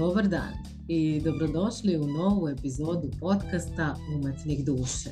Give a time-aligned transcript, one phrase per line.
[0.00, 0.52] Dobar dan
[0.88, 5.10] i dobrodošli u novu epizodu podcasta Umetnik duše.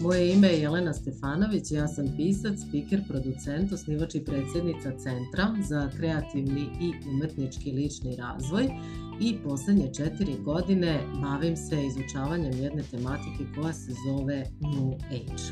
[0.00, 5.90] Moje ime je Jelena Stefanović, ja sam pisac, speaker, producent, osnivač i predsjednica Centra za
[5.96, 8.68] kreativni i umetnički lični razvoj
[9.20, 15.42] i poslednje četiri godine bavim se izučavanjem jedne tematike koja se zove New Age.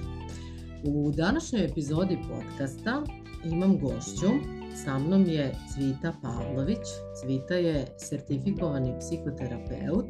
[0.85, 3.03] U današnjoj epizodi podcasta
[3.45, 6.87] imam gošću sa mnom je Cvita Pavlović.
[7.21, 10.09] Cvita je sertifikovani psihoterapeut,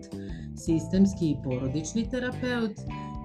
[0.57, 2.77] sistemski i porodični terapeut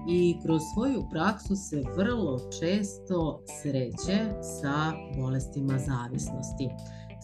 [0.08, 4.18] i kroz svoju praksu se vrlo često sreće
[4.60, 6.68] sa bolestima zavisnosti.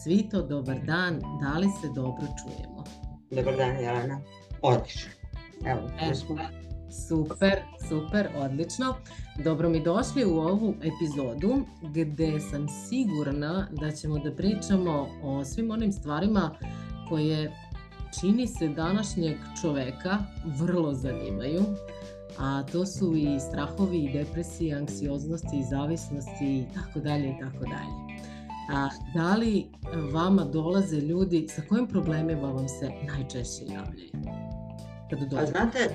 [0.03, 2.83] Cvito, dobar dan, da li se dobro čujemo?
[3.31, 4.21] Dobar dan, Jelena.
[4.61, 5.11] Odlično.
[5.65, 6.35] Evo, e, smo.
[7.07, 8.95] Super, super, odlično.
[9.43, 15.71] Dobro mi došli u ovu epizodu gde sam sigurna da ćemo da pričamo o svim
[15.71, 16.51] onim stvarima
[17.09, 17.51] koje
[18.19, 21.63] čini se današnjeg čoveka vrlo zanimaju,
[22.37, 27.59] a to su i strahovi i depresije, anksioznosti i zavisnosti i tako dalje i tako
[27.59, 28.17] dalje.
[28.73, 29.67] A da li
[30.11, 34.11] vama dolaze ljudi, sa kojim problemima vam se najčešće javljaju?
[35.09, 35.41] Kada dođe?
[35.41, 35.89] A znate,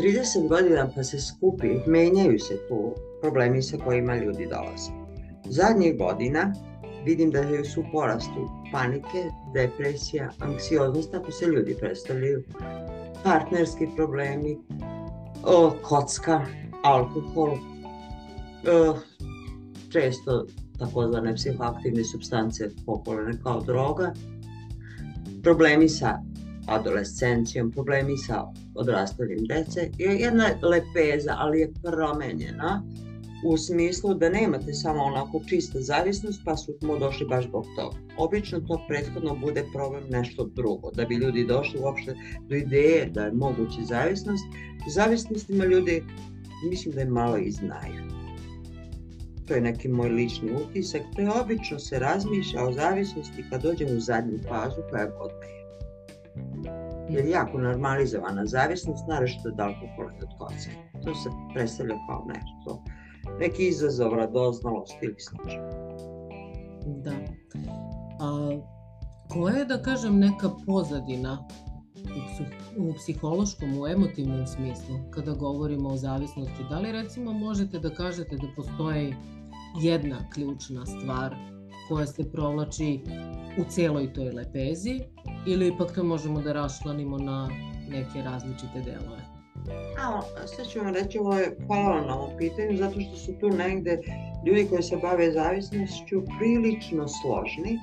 [0.00, 4.90] 30 godina pa se skupi, menjaju se tu problemi sa kojima ljudi dolaze.
[5.44, 6.52] Zadnjih godina
[7.04, 12.42] vidim da su u porastu panike, depresija, anksioznost, tako se ljudi predstavljaju,
[13.24, 14.58] partnerski problemi,
[15.44, 16.46] o, kocka,
[16.82, 17.50] alkohol,
[18.68, 18.98] o,
[19.92, 20.46] često
[20.78, 24.12] takozvane psihoaktivne substance popularne kao droga,
[25.42, 26.18] problemi sa
[26.66, 32.82] adolescencijom, problemi sa odrastanjem dece je jedna lepeza, ali je promenjena
[33.44, 37.96] u smislu da nemate samo onako čista zavisnost pa su mu došli baš zbog toga.
[38.16, 42.14] Obično to prethodno bude problem nešto drugo, da bi ljudi došli uopšte
[42.48, 44.44] do ideje da je moguće zavisnost.
[44.88, 46.04] Zavisnostima ljudi
[46.70, 48.02] mislim da je malo i znaju.
[49.48, 53.96] To je neki moj lični utisak, to je obično se razmišlja o zavisnosti kad dođem
[53.96, 55.61] u zadnju fazu koja god ne
[57.08, 60.70] jer jako normalizovana zavisnost, naravno od alkohola i od kocke.
[61.04, 62.84] To se predstavlja kao nešto,
[63.40, 65.62] neki izazov, radoznalost ili slično.
[66.86, 67.12] Da.
[68.20, 68.58] A,
[69.28, 71.48] koja je, da kažem, neka pozadina
[72.78, 76.64] u, u psihološkom, u emotivnom smislu, kada govorimo o zavisnosti?
[76.70, 79.14] Da li recimo možete da kažete da postoji
[79.82, 81.36] jedna ključna stvar
[81.88, 83.00] koja se provlači
[83.58, 85.00] u celoj toj lepezi
[85.46, 87.48] ili ipak to možemo da rašlanimo na
[87.88, 89.22] neke različite delove?
[89.98, 93.48] A, sad ću vam reći, ovo je hvala na ovom pitanju, zato što su tu
[93.48, 93.98] negde
[94.46, 97.78] ljudi koji se bave zavisnošću prilično složni.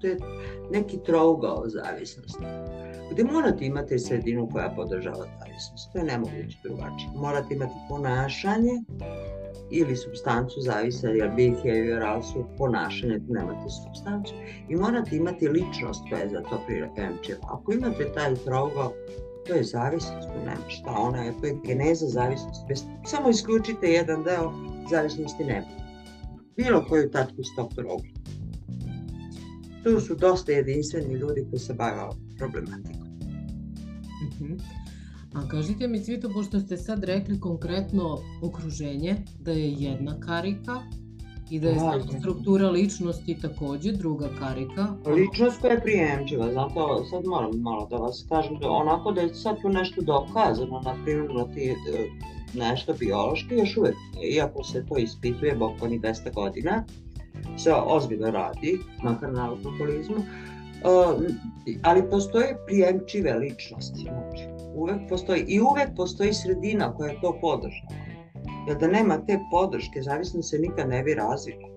[0.00, 0.16] To je
[0.70, 2.44] neki trougao zavisnosti.
[3.10, 5.92] Gde morate imati sredinu koja podržava zavisnost.
[5.92, 7.10] To je nemoguće drugačije.
[7.14, 8.82] Morate imati ponašanje
[9.70, 14.34] ili substancu zavisa, jer behavioral su ponašanje, nemate substancu
[14.68, 17.38] i morate imati ličnost koja je za to prirepenčiva.
[17.42, 18.92] Ako imate taj trougao,
[19.46, 22.64] to je zavisnost, nema šta, ona je, to je geneza zavisnosti.
[22.68, 24.52] Bez, samo isključite jedan deo,
[24.90, 25.66] zavisnosti nema.
[26.56, 28.04] Bilo koju tačku tog trouga.
[29.84, 32.08] Tu su dosta jedinstveni ljudi koji se bave
[32.38, 33.08] problematikom.
[34.22, 34.60] Mm -hmm.
[35.34, 40.80] A kažite mi Cvito, pošto ste sad rekli konkretno okruženje, da je jedna karika
[41.50, 44.86] i da je da, struktura ličnosti takođe druga karika.
[45.06, 49.34] Ličnost koja je prijemčiva, zato sad moram malo da vas kažem, da onako da je
[49.34, 51.74] sad tu nešto dokazano, na primjer na ti e,
[52.54, 53.94] nešto biološki, još uvek
[54.34, 56.84] iako se to ispituje bokvani 200 godina,
[57.58, 61.22] se ozbiljno radi, makar na alkoholizmu, uh,
[61.82, 67.88] ali postoje prijemčive ličnosti, znači uvek postoji i uvek postoji sredina koja to podržava.
[68.68, 71.68] Jer da nema te podrške, zavisno se nikad ne bi razvila.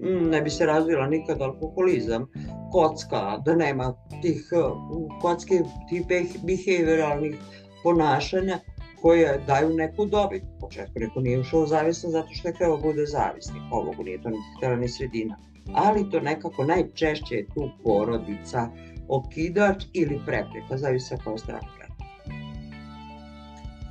[0.00, 2.26] Mm, ne bi se razvila nikad alkoholizam,
[2.72, 6.02] kocka, da nema tih uh, kocke, tih
[6.42, 7.36] behavioralnih
[7.82, 8.58] ponašanja
[9.04, 10.42] koje daju neku dobit.
[10.60, 13.62] Početku neko nije ušao u zavisnost zato što je hteo da bude zavisnik.
[13.70, 15.36] Ovogu nije to ni htela ni sredina.
[15.74, 18.68] Ali to nekako najčešće je tu porodica,
[19.08, 21.68] okidač ili prepreka, zavisa koja strana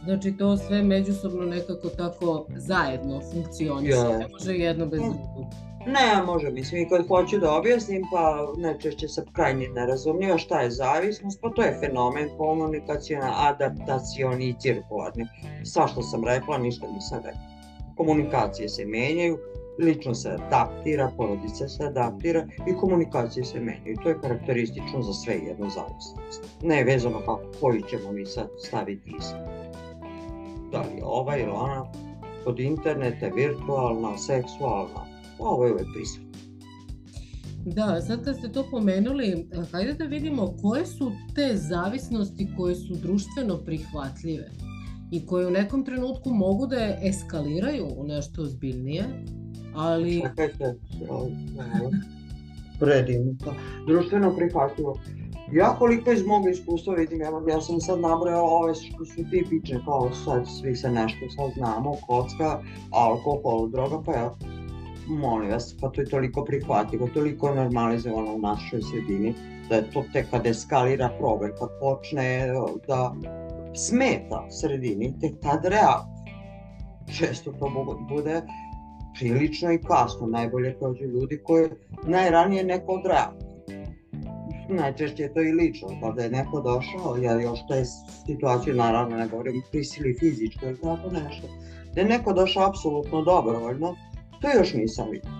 [0.03, 4.17] Znači to sve međusobno nekako tako zajedno funkcioniše, ja.
[4.17, 5.45] ne može jedno bez drugog.
[5.85, 10.71] Ne, može, mislim, i kad hoću da objasnim, pa najčešće sam krajnje nerazumljiva šta je
[10.71, 15.27] zavisnost, pa to je fenomen komunikacijona, adaptacioni i cirkularni.
[15.63, 17.41] Sva što sam rekla, ništa nisam rekla.
[17.97, 19.37] Komunikacije se menjaju,
[19.79, 23.97] lično se adaptira, porodica se adaptira i komunikacije se menjaju.
[24.03, 26.43] To je karakteristično za sve jednu zavisnost.
[26.61, 29.39] Ne je vezano kako koji ćemo mi sad staviti ispod.
[30.71, 31.85] Da li ova ili ona,
[32.43, 36.33] kod interneta, virtualna, seksualna, ovo je uvek prisutno.
[37.65, 42.93] Da, sad kad ste to pomenuli, hajde da vidimo koje su te zavisnosti koje su
[42.95, 44.49] društveno prihvatljive
[45.11, 49.03] i koje u nekom trenutku mogu da eskaliraju u nešto ozbiljnije,
[49.75, 50.21] ali...
[50.27, 50.75] Čekajte,
[52.79, 53.53] predivno to.
[53.87, 54.99] Društveno prihvatljivo.
[55.51, 59.79] Ja koliko iz mog iskustva vidim, evo ja sam sad nabrao ove što su tipične,
[59.85, 64.33] kao sad svi se nešto sad znamo, kocka, alkohol, droga, pa ja
[65.07, 69.33] molim vas, pa to je toliko prihvatljivo, toliko normalizovano u našoj sredini,
[69.69, 72.47] da je to tek kad eskalira problem, kad počne
[72.87, 73.15] da
[73.75, 76.13] smeta sredini, tek tad reaguje.
[77.17, 78.41] Često to bude
[79.19, 81.69] prilično i kasno, najbolje prođu ljudi koji
[82.03, 83.53] najranije neko odreaguje.
[84.69, 87.85] Najčešće je to i lično, pa da je neko došao, ja još te
[88.27, 91.47] situacije, naravno ne govorim prisili fizičko ili tako nešto,
[91.95, 93.95] da je neko došao apsolutno dobrovoljno,
[94.43, 95.31] to još nisam vidio.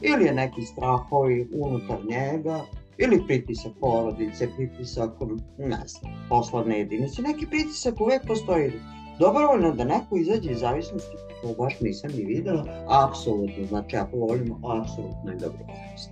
[0.00, 2.60] Ili je neki strahovi unutar njega,
[2.98, 5.10] ili pritisak porodice, pritisak,
[5.58, 8.72] ne znam, poslovne jedinice, neki pritisak uvek postoji.
[9.18, 14.60] Dobrovoljno da neko izađe iz zavisnosti, to baš nisam ni videla, apsolutno, znači ako volimo,
[14.80, 16.10] apsolutno i dobrovoljnost.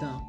[0.00, 0.20] Da.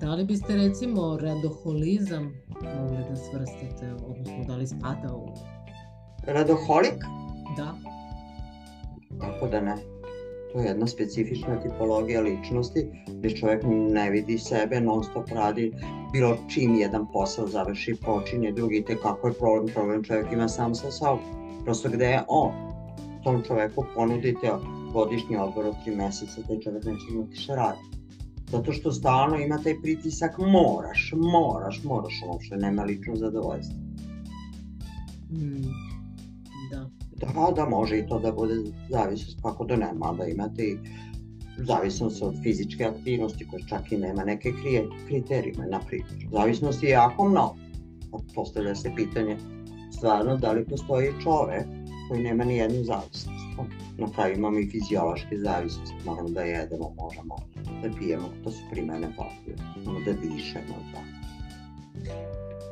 [0.00, 2.34] Da li biste recimo radoholizam
[2.80, 5.28] mogli da svrstate, odnosno da li spada u...
[6.26, 7.04] Radoholik?
[7.56, 7.97] Da.
[9.20, 9.76] Kako da ne?
[10.52, 15.72] To je jedna specifična tipologija ličnosti gde čovjek ne vidi sebe, non stop radi
[16.12, 20.74] bilo čim jedan posao završi, počinje drugi, te kako je problem, problem čovjek ima sam
[20.74, 21.20] sa sobom.
[21.64, 22.52] Prosto gde je on,
[23.24, 24.50] tom čoveku ponudite
[24.92, 27.78] godišnji odbor od tri meseca, taj čovjek neće imati šta radi.
[28.50, 33.76] Zato što stalno ima taj pritisak, moraš, moraš, moraš, uopšte nema lično zadovoljstvo.
[35.30, 35.97] Mm
[37.20, 38.54] Da, da, može i to da bude
[38.90, 40.76] zavisnost, kako da nema, da imate i
[41.56, 46.28] zavisnost od fizičke aktivnosti koja čak i nema neke krije, kriterijuma, na primjer.
[46.32, 47.56] Zavisnost je jako mnogo.
[48.34, 49.36] Postavlja se pitanje
[49.96, 51.66] stvarno da li postoji čovek
[52.08, 53.28] koji nema ni jednu zavisnost.
[53.98, 57.36] Na kraju imamo i fiziološke zavisnosti, moramo da jedemo, možemo
[57.82, 61.00] da pijemo, to su primene potrebe, možemo da dišemo, da.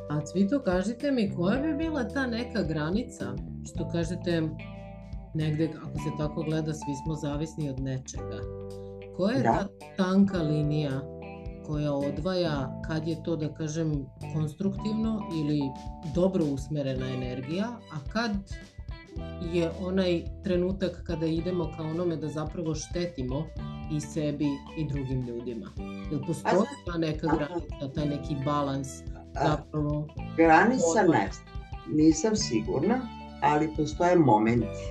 [0.09, 3.33] A Cvito, kažite mi, koja bi bila ta neka granica
[3.67, 4.41] što kažete,
[5.33, 8.39] negde, ako se tako gleda, svi smo zavisni od nečega.
[9.17, 9.51] Koja je da.
[9.53, 9.67] ta
[10.03, 11.01] tanka linija
[11.67, 15.61] koja odvaja kad je to, da kažem, konstruktivno ili
[16.15, 18.31] dobro usmerena energija, a kad
[19.53, 23.45] je onaj trenutak kada idemo ka onome da zapravo štetimo
[23.91, 24.47] i sebi
[24.77, 25.71] i drugim ljudima.
[26.11, 28.87] Jel postoji ta neka granica, taj neki balans
[29.45, 30.07] zapravo?
[30.37, 31.29] Granica ne,
[31.93, 34.83] nisam sigurna, ali postoje momenti.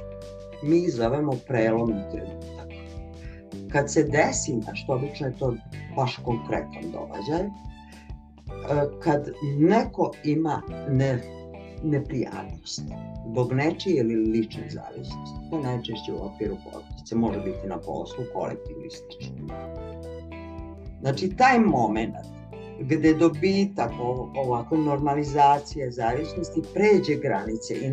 [0.62, 2.68] Mi ih zovemo prelomni trenutak.
[3.72, 5.54] Kad se desi što obično je to
[5.96, 7.50] baš konkretan događaj, e,
[9.02, 9.28] kad
[9.58, 11.22] neko ima ne,
[11.82, 12.82] neprijatnost
[13.30, 18.76] zbog nečije ili lične zavisnosti, to najčešće u okviru porodice, može biti na poslu, kolektiv
[18.76, 19.46] ili slično.
[21.00, 22.14] Znači, taj moment
[22.80, 23.90] gde dobitak
[24.34, 27.92] ovako normalizacije zavisnosti pređe granice i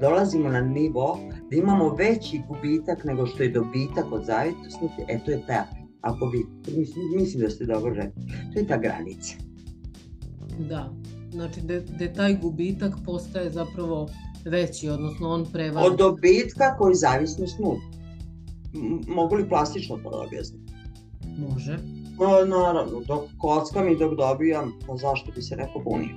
[0.00, 1.18] dolazimo na nivo
[1.50, 5.66] da imamo veći gubitak nego što je dobitak od zavisnosti, e to je ta,
[6.00, 6.38] ako bi,
[6.76, 8.22] mislim, mislim da ste dobro rekli,
[8.52, 9.34] to je ta granica.
[10.58, 10.92] Da,
[11.32, 14.08] znači da, da taj gubitak postaje zapravo
[14.44, 15.86] veći, odnosno on prevaži.
[15.86, 17.96] Od dobitka koji zavisnost nudi.
[19.08, 20.72] Mogu li plastično to da objasniti?
[21.38, 21.95] Može.
[22.18, 26.16] Pa naravno, dok kockam i dok dobijam, pa zašto bi se neko bunio?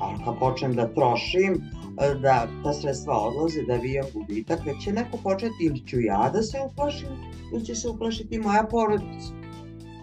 [0.00, 1.52] Ali kad počnem da trošim,
[2.00, 6.30] e, da ta sredstva odlaze, da vijam gubitak, već će neko početi ili ću ja
[6.34, 7.08] da se uplašim,
[7.52, 9.34] ili će se uplašiti moja porodica.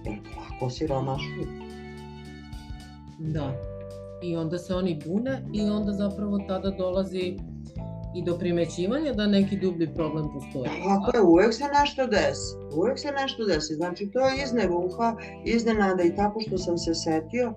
[0.06, 1.48] Jer lako siromašuju.
[3.20, 3.54] Da.
[4.24, 7.38] I onda se oni bune i onda zapravo tada dolazi
[8.20, 10.70] i do primećivanja da neki dublji problem postoji.
[10.84, 12.56] Tako je, uvek se nešto desi.
[12.76, 13.74] Uvek se nešto desi.
[13.74, 17.56] Znači, to je iznevuha, iznenada i tako što sam se setio, uh,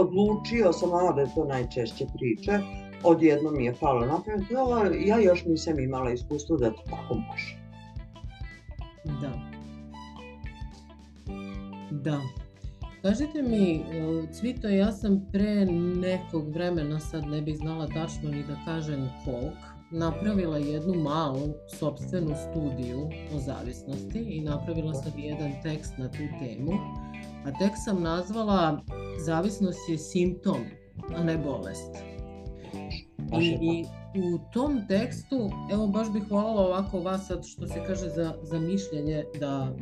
[0.00, 2.58] odlučio sam, ono da je to najčešće priče,
[3.04, 7.58] odjedno mi je palo na pamet, ja još nisam imala iskustvo da to tako može.
[9.20, 9.32] Da.
[11.90, 12.20] Da.
[13.02, 13.82] Kažite mi, e,
[14.32, 15.66] Cvito, ja sam pre
[16.00, 19.52] nekog vremena, sad ne bih znala tačno ni da kažem kog,
[19.90, 26.72] napravila jednu malu sobstvenu studiju o zavisnosti i napravila sam jedan tekst na tu temu.
[27.46, 28.80] A tekst sam nazvala
[29.26, 30.64] Zavisnost je simptom,
[31.16, 32.07] a ne bolest.
[33.36, 38.08] I, I u tom tekstu, evo baš bih voljela ovako vas sad što se kaže
[38.08, 39.72] za, za mišljenje, da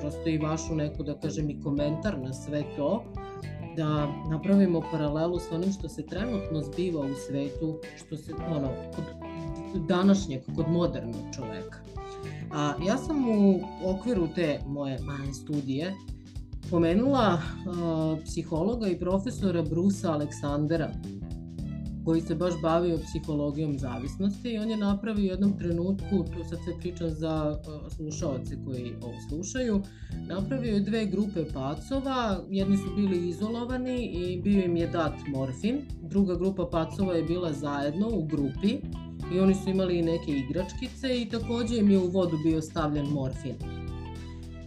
[0.00, 3.04] prosto i vašu neku, da kažem, i komentar na sve to,
[3.76, 9.04] da napravimo paralelu sa onim što se trenutno zbiva u svetu, što se, ono, kod
[9.88, 11.78] današnjeg, kod modernog čoveka.
[12.52, 15.94] A ja sam u okviru te moje male studije
[16.70, 20.90] pomenula uh, psihologa i profesora Brusa Aleksandera,
[22.06, 26.58] koji se baš bavio psihologijom zavisnosti i on je napravio u jednom trenutku, tu sad
[26.64, 29.82] sve pričam za uh, slušaoce koji ovo slušaju,
[30.28, 35.80] napravio je dve grupe pacova, jedni su bili izolovani i bio im je dat morfin,
[36.02, 38.78] druga grupa pacova je bila zajedno u grupi
[39.34, 43.54] i oni su imali neke igračkice i takođe im je u vodu bio stavljen morfin.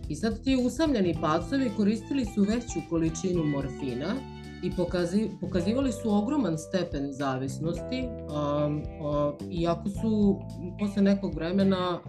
[0.10, 6.58] I sad ti usamljeni pacovi koristili su veću količinu morfina i pokazi, pokazivali su ogroman
[6.58, 8.70] stepen zavisnosti, a,
[9.04, 10.40] a, iako su
[10.80, 12.00] posle nekog vremena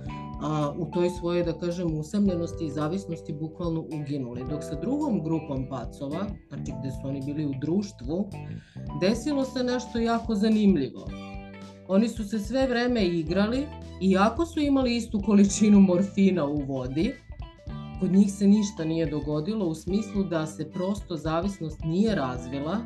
[0.42, 4.44] a, u toj svojoj, da kažem, usamljenosti i zavisnosti bukvalno uginuli.
[4.50, 8.28] Dok sa drugom grupom pacova, znači gde su oni bili u društvu,
[9.00, 11.06] desilo se nešto jako zanimljivo.
[11.88, 13.66] Oni su se sve vreme igrali,
[14.00, 17.14] iako su imali istu količinu morfina u vodi,
[18.00, 22.78] kod njih se ništa nije dogodilo u smislu da se prosto zavisnost nije razvila,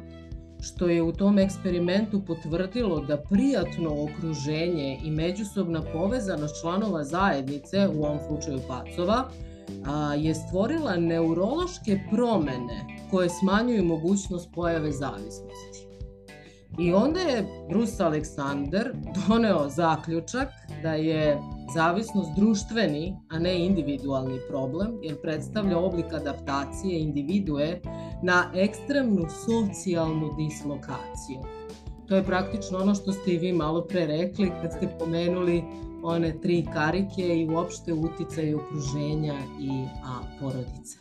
[0.61, 8.05] što je u tom eksperimentu potvrdilo da prijatno okruženje i međusobna povezanost članova zajednice, u
[8.05, 9.29] ovom slučaju pacova,
[9.87, 15.74] a, je stvorila neurološke promene koje smanjuju mogućnost pojave zavisnosti.
[16.79, 18.93] I onda je Bruce Alexander
[19.29, 20.49] doneo zaključak
[20.83, 21.39] da je
[21.75, 27.81] zavisnost društveni, a ne individualni problem, jer predstavlja oblik adaptacije individue
[28.23, 31.39] na ekstremnu socijalnu dislokaciju.
[32.09, 35.63] To je praktično ono što ste i vi malo pre rekli kad ste pomenuli
[36.03, 40.99] one tri karike i uopšte uticaj okruženja i a, porodice.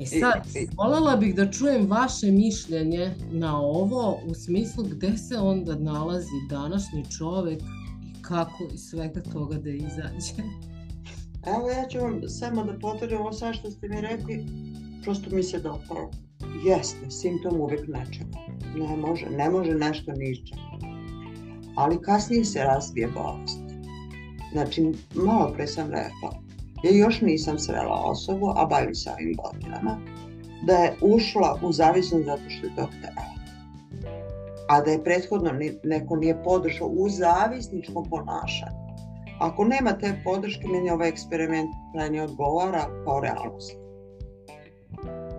[0.00, 5.74] E sad, voljela bih da čujem vaše mišljenje na ovo u smislu gde se onda
[5.74, 7.60] nalazi današnji čovek
[8.02, 10.42] i kako iz svega toga da izađe.
[11.56, 14.46] Evo ja ću vam samo da potvrdim ovo sve što ste mi rekli,
[15.02, 16.10] prosto mi se dopalo.
[16.66, 18.38] Jeste, simptom uvek nečega.
[18.76, 20.56] Ne može, ne može nešto ništa.
[21.76, 23.58] Ali kasnije se razvije bolest.
[24.52, 26.47] Znači, malo pre sam rekla,
[26.82, 30.00] ja još nisam srela osobu, a bavim se ovim godinama,
[30.66, 33.24] da je ušla u zavisnost zato što je to htela.
[34.68, 35.50] A da je prethodno
[35.84, 38.88] neko nije podržao u zavisničkom ponašanju.
[39.38, 43.72] Ako nema te podrške, meni ovaj eksperiment krajnje odgovara kao realnost.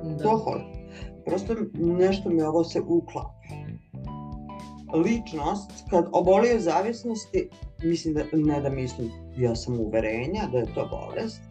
[0.04, 0.24] Da.
[0.24, 0.66] To hoće.
[1.26, 3.39] Prosto nešto mi ovo se uklapa.
[4.94, 7.50] Ličnost, kad obolio zavisnosti,
[7.84, 11.42] mislim da, ne da mislim, ja sam uverenja da je to bolest.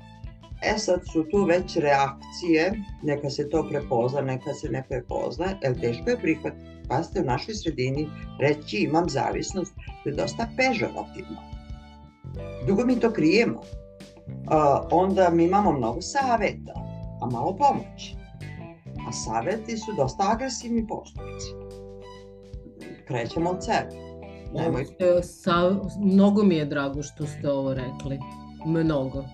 [0.62, 5.80] E sad su tu već reakcije, neka se to prepozna, neka se ne prepozna, jer
[5.80, 6.64] teško je prihvatiti.
[6.88, 8.08] Pazite, u našoj sredini
[8.40, 11.36] reći imam zavisnost, to je dosta pežorativno.
[12.66, 13.58] Dugo mi to krijemo.
[13.58, 16.72] Uh, onda mi imamo mnogo saveta,
[17.20, 18.16] a malo pomoći.
[19.08, 21.67] A saveti su dosta agresivni postupci.
[23.08, 24.08] Krećemo od sebe
[24.54, 24.86] Nemoj.
[25.22, 25.52] Sa,
[26.00, 28.18] mnogo mi je drago što ste ovo rekli.
[28.66, 29.24] Mnogo.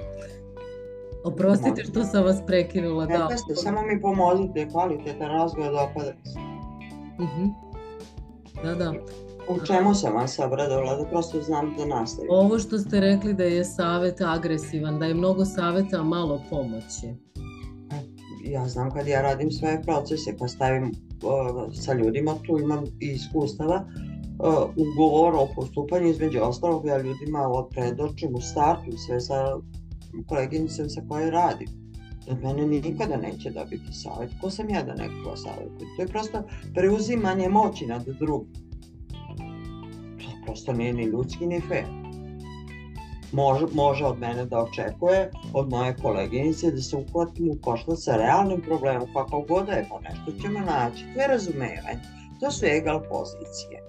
[1.24, 3.06] Oprostite što sam vas prekinula.
[3.06, 6.38] Ne, da, ste, samo mi pomozite, kvalitetan razgovor dopada se.
[7.18, 7.42] Uh mhm.
[7.42, 7.66] -huh.
[8.62, 8.92] Da, da.
[9.48, 12.30] U čemu sam vas obradovala, da prosto znam da nastavim.
[12.30, 17.06] Ovo što ste rekli da je savet agresivan, da je mnogo saveta, a malo pomoći.
[17.92, 20.92] E, ja znam kad ja radim svoje procese, kad stavim
[21.74, 23.84] sa ljudima, tu imam i iskustava,
[24.76, 29.58] ugovor o postupanju između ostalog ja ljudima predočim u startu sve sa
[30.28, 31.68] koleginicom sa kojoj radim.
[32.30, 34.30] Od mene nikada neće dobiti savjet.
[34.40, 35.96] Ko sam ja da nekoga savjetujem?
[35.96, 36.42] To je prosto
[36.74, 38.52] preuzimanje moći nad drugim.
[40.18, 42.05] To prosto nije ni ljudski ni fair.
[43.36, 48.16] Može, može od mene da očekuje, od moje koleginice, da se uhvatim u koštac sa
[48.16, 51.04] realnim problemom, kakav god da je, pa nešto ćemo naći.
[51.16, 52.00] Je razumevanje.
[52.40, 53.82] To su egal pozicije.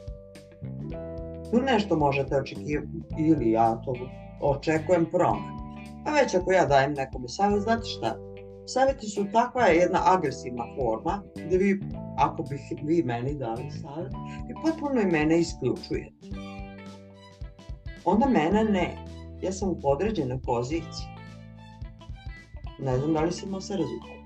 [1.51, 2.89] Tu nešto možete očekivati,
[3.19, 3.93] ili ja to
[4.41, 5.53] očekujem promen.
[6.05, 8.17] A već ako ja dajem nekome savjet, znate šta?
[8.65, 11.81] Savjeti su takva jedna agresivna forma, da vi,
[12.17, 14.13] ako bih vi meni dali savjet,
[14.47, 16.27] vi potpuno i mene isključujete.
[18.05, 19.06] onda mene ne.
[19.41, 21.07] Ja sam u podređenoj poziciji.
[22.79, 24.17] Ne znam da li se se razumije.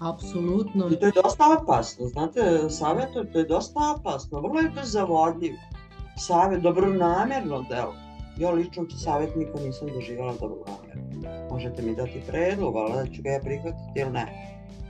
[0.00, 0.88] Apsolutno.
[0.92, 5.54] I to je dosta opasno, znate, savjet, to je dosta opasno, vrlo je to zavodljiv.
[6.16, 7.94] Savjet, dobronamjerno delo.
[8.38, 11.06] Ja lično savjet nikad nisam doživjela dobronamjerno.
[11.50, 14.26] Možete mi dati predlog, ali da ću ga ja prihvatiti ili ne.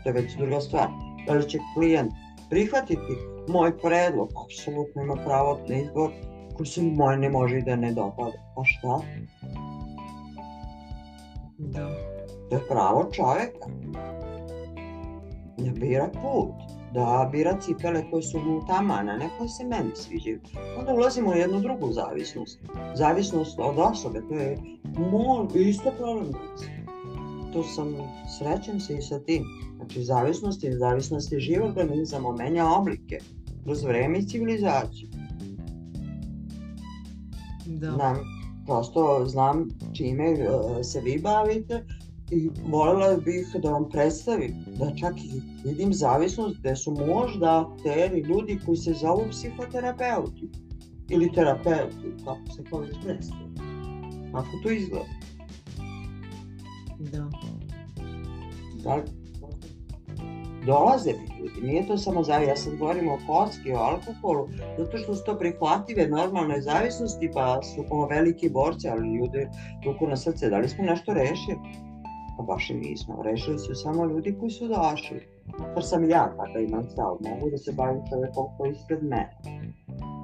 [0.02, 0.88] To je već druga stvar.
[1.26, 2.12] Da li će klijent
[2.50, 3.16] prihvatiti
[3.48, 4.28] moj predlog?
[4.44, 6.10] Apsolutno ima pravo na izbor
[6.56, 8.52] koji se moj ne može i da ne dopada.
[8.56, 9.00] Pa šta?
[11.58, 11.90] Da.
[12.50, 13.66] To je pravo čovjeka
[15.58, 16.54] da bira put,
[16.94, 20.40] da bira cipele koje su mu tamana, ne koje se meni sviđaju.
[20.78, 22.60] Onda ulazimo u jednu drugu zavisnost.
[22.94, 24.58] Zavisnost od osobe, to je
[25.10, 26.32] mol, isto problem.
[27.52, 27.94] To sam
[28.38, 29.44] srećen se i sa tim.
[29.76, 33.18] Znači, zavisnost je zavisnost je živ organizam, menja oblike
[33.64, 35.08] kroz vreme i civilizaciju.
[37.66, 37.90] Da.
[37.90, 38.16] Znam,
[38.66, 41.85] prosto znam čime uh, se vi bavite
[42.30, 48.20] i voljela bih da vam predstavim da čak i vidim zavisnost gde su možda akteri
[48.20, 50.50] ljudi koji se zovu psihoterapeuti
[51.08, 53.46] ili terapeuti, kako se to već predstavlja.
[54.32, 55.06] Kako to izgleda?
[56.99, 57.30] Da.
[58.85, 59.25] Da
[60.66, 64.99] dolaze mi ljudi, nije to samo zavisnost, ja sad govorim o kocki, o alkoholu, zato
[64.99, 69.50] što su to prihvatljive normalne zavisnosti, pa su kao veliki borci, ali ljude
[69.85, 71.58] ruku na srce, da li smo nešto rešili?
[72.37, 73.23] Pa baš i nismo.
[73.23, 75.28] Rešili su samo ljudi koji su došli.
[75.75, 77.16] To sam ja kada imam stav.
[77.20, 79.37] Mogu da se bavim čovekom koji ispred mene.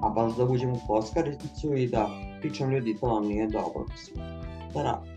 [0.02, 2.08] A baš da uđem u koskaricu i da
[2.40, 3.84] pričam ljudi to vam nije dobro.
[4.74, 5.11] Da radim.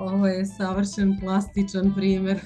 [0.00, 2.40] Ovo je savršen plastičan primer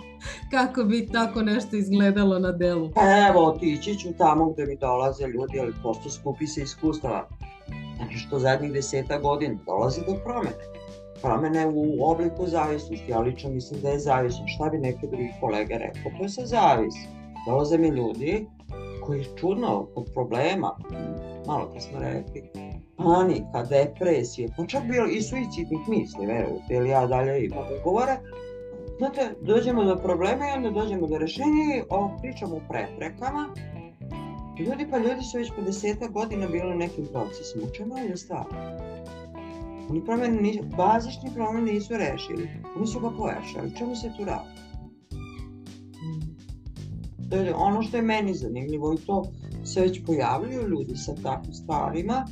[0.52, 2.90] kako bi tako nešto izgledalo na delu.
[2.94, 7.28] Pa evo, otići ću tamo gde mi dolaze ljudi, ali prosto skupi se iskustava.
[7.96, 10.74] Znači što zadnjih deseta godina dolazi do promene
[11.24, 13.10] promene u obliku zavisnosti.
[13.10, 14.44] Ja lično mislim da je zavisno.
[14.46, 16.12] Šta bi neke drugi kolege rekao?
[16.18, 17.08] To je sa zavisi.
[17.46, 18.46] Dolaze mi ljudi
[19.06, 20.70] koji čudno od problema,
[21.46, 22.50] malo kad smo rekli,
[22.96, 28.18] panika, depresije, pa čak bilo i suicidnih misli, verujte, ili ja dalje imam ugovore,
[28.98, 31.82] Znate, dođemo do problema i onda dođemo do rešenja i
[32.20, 33.48] pričamo o preprekama.
[34.58, 37.64] Ljudi pa ljudi su već 50 godina bili u nekim procesima.
[37.64, 38.44] U čemu je stvar?
[39.90, 42.48] Oni promene nisu, bazični promene nisu rešili.
[42.76, 43.76] Oni su ga pojačali.
[43.78, 44.54] Čemu se tu radi?
[47.30, 49.24] To ono što je meni zanimljivo i to
[49.64, 52.26] se već pojavljuju ljudi sa takvim stvarima.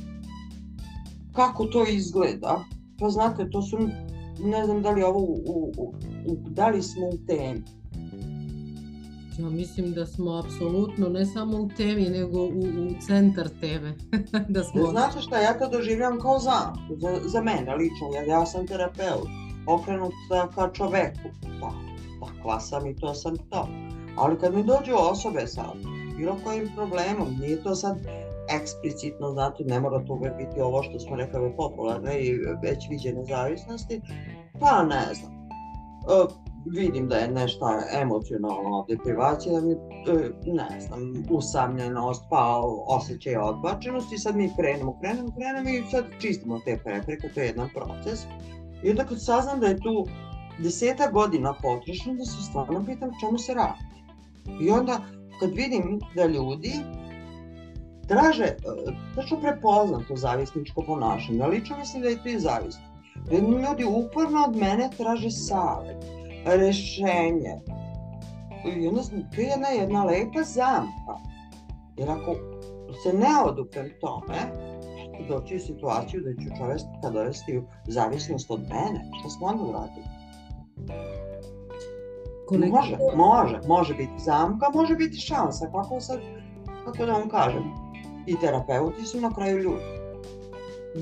[1.33, 2.63] Kako to izgleda?
[2.99, 3.77] Pa znate, to su,
[4.39, 5.93] ne znam da li ovo, u, u,
[6.25, 7.63] u, da li smo u temi
[9.39, 13.93] Ja mislim da smo apsolutno ne samo u temi, nego u, u centar teme.
[14.55, 14.83] da smo...
[14.83, 19.27] Znate šta, ja to doživljam kao za, za, za mene lično, jer ja sam terapeut,
[19.67, 20.13] okrenut
[20.55, 21.29] ka čoveku,
[21.61, 21.71] pa
[22.25, 23.67] takva sam i to sam to.
[24.17, 25.63] Ali kad mi dođu osobe sa
[26.17, 27.97] bilo kojim problemom, nije to sad
[28.49, 33.23] eksplicitno, znate, ne mora to uvek biti ovo što smo rekli popularne i već viđene
[33.25, 34.01] zavisnosti,
[34.59, 35.43] pa ne znam
[36.65, 37.65] vidim da je nešto
[38.01, 39.75] emocionalno deprivacija, da mi,
[40.53, 46.77] ne znam, usamljenost, pa osjećaj odbačenosti, sad mi krenemo, krenemo, krenemo i sad čistimo te
[46.83, 48.25] prepreke, to je jedan proces.
[48.83, 50.05] I onda kad saznam da je tu
[50.59, 53.83] deseta godina potrošeno, da se stvarno pitam čemu se radi.
[54.61, 54.99] I onda
[55.39, 56.71] kad vidim da ljudi
[58.07, 58.55] traže,
[59.15, 62.81] tačno prepoznam to zavisničko ponašanje, ali lično mislim da je to i zavisno.
[63.15, 66.05] Da ljudi uporno od mene traže savjet
[66.45, 67.59] rešenje.
[68.65, 69.01] I onda
[69.35, 71.15] to je jedna, jedna lepa zamka.
[71.97, 72.35] Jer ako
[73.03, 74.39] se ne oduprem tome,
[75.27, 79.11] doći u situaciju da ću čovjeka dovesti u zavisnost od mene.
[79.19, 80.05] Šta smo onda uradili?
[82.47, 82.75] Koliko...
[82.75, 86.19] Može, može, može biti zamka, može biti šansa, kako sad,
[86.85, 87.63] kako da vam kažem,
[88.27, 90.03] i terapeuti su na kraju ljudi.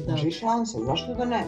[0.05, 0.11] Da.
[0.11, 1.43] Može i šansa, zašto da ne?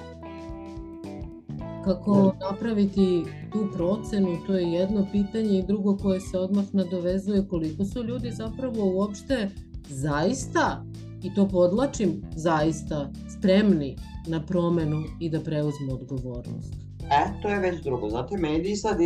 [1.84, 7.86] Kako napraviti tu procenu, to je jedno pitanje i drugo koje se odmah nadovezuje koliko
[7.86, 9.50] su ljudi zapravo uopšte
[9.90, 10.84] zaista,
[11.24, 13.96] i to podlačim, zaista spremni
[14.28, 16.83] na promenu i da preuzmu odgovornost.
[17.12, 18.10] E, to je već drugo.
[18.10, 18.98] Znate, mediji sad,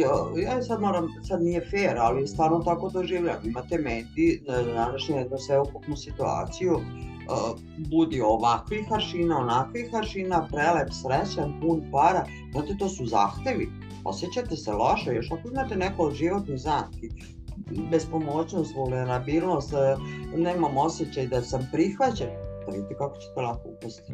[0.43, 3.37] ja sad moram, sad nije fair, ali stvarno tako doživljam.
[3.43, 4.41] Imate mediji,
[4.75, 6.79] današnje jednu sveukupnu situaciju,
[7.77, 13.69] budi ovakvih aršina, onakvih aršina, prelep, srećan, pun para, znate, to su zahtevi.
[14.03, 17.09] Osjećate se loše, još ako imate neko od životnih zamki,
[17.91, 19.73] bespomoćnost, vulnerabilnost,
[20.35, 22.29] nemam osjećaj da sam prihvaćen,
[22.65, 24.13] Da vidite kako ćete lako upasti.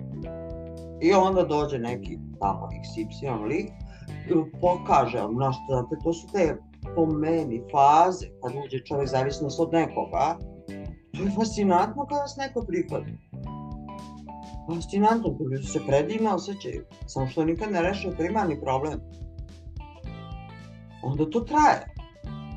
[1.04, 3.72] I onda dođe neki tamo XY lik,
[4.62, 6.58] pokaže vam, znaš, znate, to su te
[6.96, 10.38] po meni faze, kad uđe čovjek zavisnost od nekoga,
[11.18, 13.12] to je fascinantno kada vas neko prihvati.
[14.76, 19.00] Fascinantno, to ljudi se predivno osjećaju, samo što nikad ne reše primarni problem.
[21.04, 21.94] Onda to traje.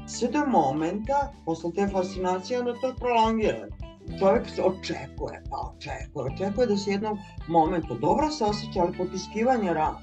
[0.09, 3.66] Sve do momenta, posle te fascinacije, onda to prolongira.
[4.19, 9.75] Čovjek se očekuje, pa očekuje, očekuje da se jednom momentu dobro se osjeća, ali potiskivanje
[9.75, 10.01] rana.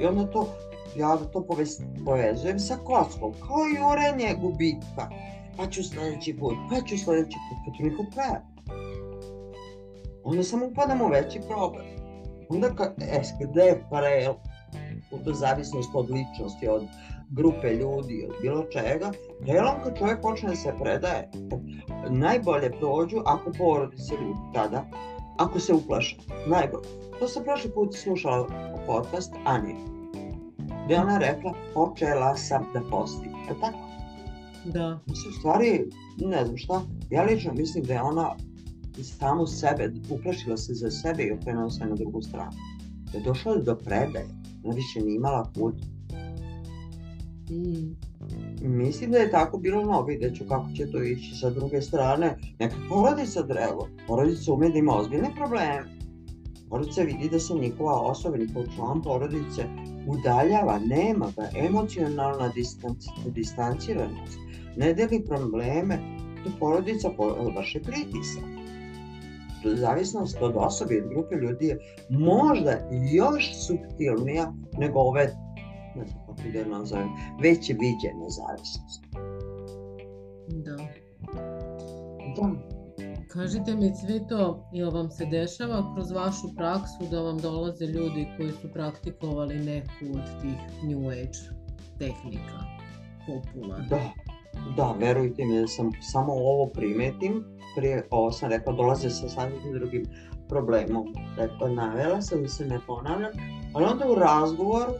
[0.00, 0.48] I onda to
[0.96, 5.10] ja to povez, povezujem sa kockom, kao i urenje gubitka.
[5.56, 8.40] Pa ću sledeći put, pa ću sledeći put, pa to niko pre.
[10.24, 11.86] Onda samo upadam u veći problem.
[12.48, 14.34] Onda ka, e, gde je parel,
[15.10, 16.82] u to zavisnost od ličnosti, od
[17.36, 19.12] grupe ljudi, od bilo čega,
[19.46, 21.30] delom kad čovjek počne da se predaje,
[22.10, 24.84] najbolje prođu ako porodi se ljudi tada,
[25.38, 26.16] ako se uplaše,
[26.46, 26.84] najbolje.
[27.18, 28.46] To sam prošli put slušala
[28.86, 29.74] podcast Ani,
[30.84, 33.30] gde ona rekla počela sam da postim.
[33.48, 33.78] Je tako?
[34.64, 34.98] Da.
[35.06, 35.84] Mislim, u stvari,
[36.18, 38.36] ne znam šta, ja lično mislim da je ona
[39.02, 42.52] samu sebe, uplašila se za sebe i okrenula se na drugu stranu.
[43.12, 44.26] Da je došla do predaje,
[44.64, 45.93] ona više nije imala kud.
[47.50, 47.96] Mm.
[48.62, 52.36] Mislim da je tako bilo, no vidjet ću kako će to ići sa druge strane.
[52.58, 55.84] Neka porodica drevo, porodica ume da ima ozbiljne probleme.
[56.70, 59.64] Porodica vidi da se njihova osoba, njihov član porodice
[60.06, 64.38] udaljava, nema ga, emocionalna distanci, distanciranost,
[64.76, 65.98] ne deli probleme,
[66.44, 67.10] to porodica
[67.56, 68.44] vrše pritisak.
[69.64, 71.78] Zavisnost od osobe ili grupe ljudi je
[72.10, 75.24] možda još subtilnija nego ove,
[75.96, 77.08] ne znam kako da nazovem,
[77.42, 79.08] veće viđene zavisnosti.
[80.48, 80.76] Da.
[82.36, 82.74] Da.
[83.28, 88.50] Kažite mi Cvito, jel vam se dešava kroz vašu praksu da vam dolaze ljudi koji
[88.50, 91.38] su praktikovali neku od tih New Age
[91.98, 92.58] tehnika,
[93.26, 93.88] popularnih?
[93.88, 94.12] Da,
[94.76, 97.44] da, verujte mi da sam samo ovo primetim,
[97.76, 100.04] prije ovo sam rekla dolaze sa sasvim drugim
[100.48, 101.06] problemom.
[101.36, 103.32] Rekla, navela sam da se ne ponavljam,
[103.72, 104.92] ali onda u razgovoru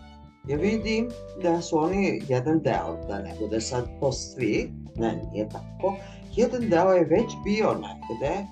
[0.48, 1.08] ja vidim
[1.42, 5.94] da su oni jedan deo, da ne bude sad to svi, ne, nije tako,
[6.36, 8.46] jedan deo je već bio negde,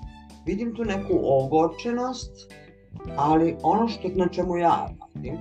[0.45, 2.31] vidim tu neku ogorčenost,
[3.15, 5.37] ali ono što na čemu ja radim,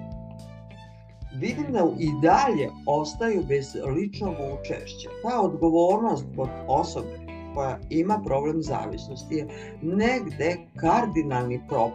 [1.35, 5.11] vidim da i dalje ostaju bez ličnog učešća.
[5.23, 7.22] Ta odgovornost kod osobe
[7.55, 9.49] koja ima problem zavisnosti je
[9.83, 11.93] negde kardinalni pro, uh,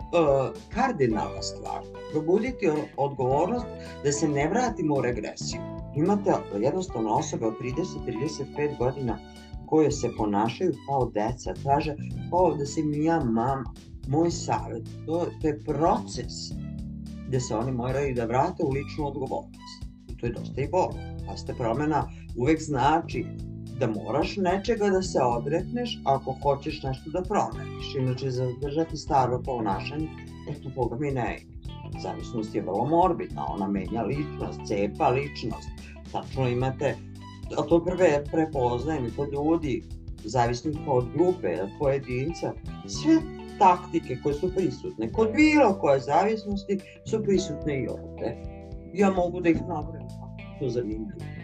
[0.73, 1.81] kardinalna stvar.
[2.11, 3.65] Probuditi odgovornost
[4.03, 5.61] da se ne vratimo u regresiju.
[5.95, 9.19] Imate jednostavno osobe od 30-35 godina
[9.65, 11.95] koje se ponašaju kao deca, traže
[12.29, 13.63] kao da sam ja mama,
[14.07, 16.33] moj savjet, to, to je proces
[17.27, 19.83] gde se oni moraju da vrate u ličnu odgovornost.
[20.07, 20.99] I to je dosta i bolno.
[21.27, 23.25] Pasta promena uvek znači
[23.79, 27.95] da moraš nečega da se odrekneš ako hoćeš nešto da promeniš.
[27.99, 30.07] Inače, zadržati staro ponašanje,
[30.49, 31.39] eto, Boga mi ne
[32.01, 35.69] Zavisnost je vrlo morbidna, ona menja ličnost, cepa ličnost.
[36.11, 36.95] Tačno imate
[37.55, 39.83] a to prve prepoznajem i kod ljudi,
[40.23, 42.53] zavisno od grupe, od pojedinca,
[42.87, 43.17] sve
[43.59, 48.37] taktike koje su prisutne, kod bilo koje zavisnosti su prisutne i ovde.
[48.93, 50.07] Ja mogu da ih napravim,
[50.59, 51.37] to zanimljivo.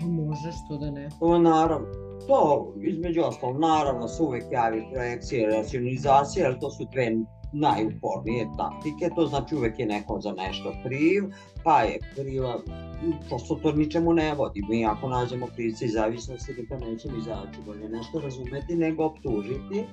[0.00, 1.08] Pa možeš, to da ne.
[1.20, 1.86] O, naravno,
[2.26, 7.16] to između ostalo, naravno se uvek javi projekcije, racionalizacija, jer to su dve
[7.52, 11.24] najupornije taktike, to znači uvek je neko za nešto kriv,
[11.64, 12.60] pa je kriva,
[13.28, 14.62] prosto to ničemu ne vodi.
[14.68, 19.84] Mi ako nađemo krivce i zavisnosti, nikad nećemo izaći, bolje nešto razumeti nego optužiti.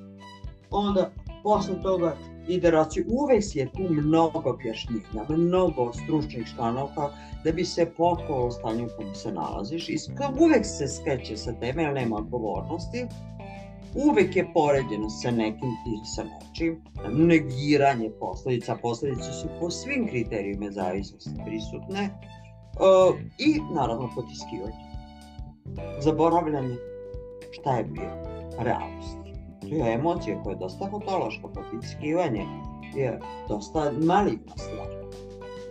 [0.75, 1.09] Onda,
[1.43, 2.15] posle toga,
[2.47, 7.11] ide raci, uvek je tu mnogo objašnjenja, mnogo stručnih članova
[7.43, 9.97] da bi se potkovalo stanje u kojem se nalaziš i
[10.39, 13.05] uvek se skreće sa teme, jer nema odgovornosti,
[13.95, 20.71] uvek je poređeno sa nekim i sa nečim, negiranje posledica, posledice su po svim kriterijima
[20.71, 24.85] zavisnosti prisutne uh, i naravno potiskivanje.
[25.99, 26.75] Zaboravljanje
[27.51, 28.11] šta je bio
[28.59, 29.24] realnost.
[29.69, 32.45] To je emocija koja je dosta patološka, potiskivanje
[32.95, 34.87] je dosta maligna stvar.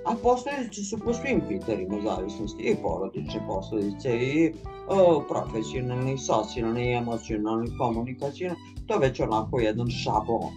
[0.07, 4.53] A posledice su po svim kriterijima zavisnosti, i porodične posledice, i
[4.89, 8.55] o, profesionalni, socijalni, emocionalni, komunikacijni,
[8.87, 10.53] to već onako jedan šablon.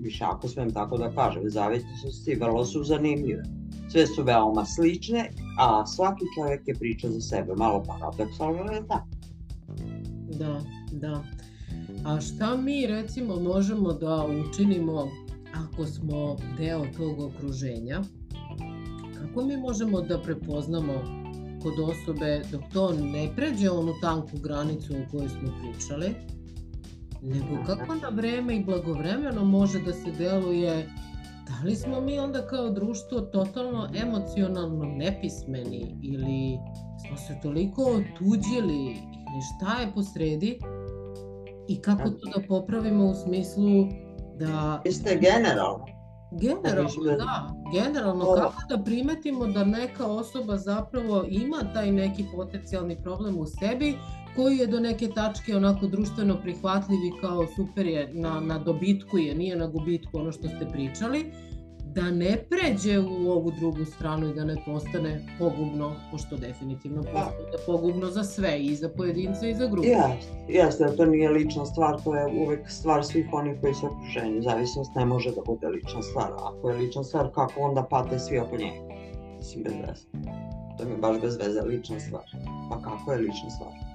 [0.00, 3.42] Više ako smem tako da kažem, zavisnosti vrlo su zanimljive.
[3.88, 9.06] Sve su veoma slične, a svaki čovjek je priča za sebe, malo paradoksalno, je tako?
[10.38, 10.60] Da,
[10.92, 11.24] da.
[12.04, 15.08] A šta mi recimo možemo da učinimo
[15.54, 18.02] ako smo deo tog okruženja?
[19.18, 20.92] Kako mi možemo da prepoznamo
[21.62, 26.14] kod osobe dok to ne pređe onu tanku granicu o kojoj smo pričali,
[27.22, 30.88] nego kako na vreme i blagovremeno može da se deluje?
[31.48, 36.58] Da li smo mi onda kao društvo totalno emocionalno nepismeni ili
[37.06, 40.58] smo se toliko otuđili ili šta je posredi
[41.68, 43.86] i kako to da popravimo u smislu
[44.38, 44.82] da...
[44.84, 45.84] Jeste generalno?
[46.40, 47.54] Generalno, da.
[47.72, 53.94] Generalno, kako da primetimo da neka osoba zapravo ima taj neki potencijalni problem u sebi
[54.36, 59.18] koji je do neke tačke onako društveno prihvatljiv i kao super je na, na dobitku
[59.18, 61.32] je, nije na gubitku ono što ste pričali,
[61.94, 67.10] da ne pređe u ovu drugu stranu i da ne postane pogubno, pošto definitivno da.
[67.10, 69.88] postane pogubno za sve, i za pojedince i za grupu.
[69.88, 74.42] Jeste, jeste, to nije lična stvar, to je uvek stvar svih onih koji su okruženi.
[74.42, 76.30] Zavisnost ne može da bude lična stvar.
[76.38, 78.94] Ako je lična stvar, kako onda pate svi oko njega?
[79.36, 80.06] Mislim, bez veze.
[80.78, 82.24] To mi je baš bez veze lična stvar.
[82.70, 83.93] Pa kako je lična stvar?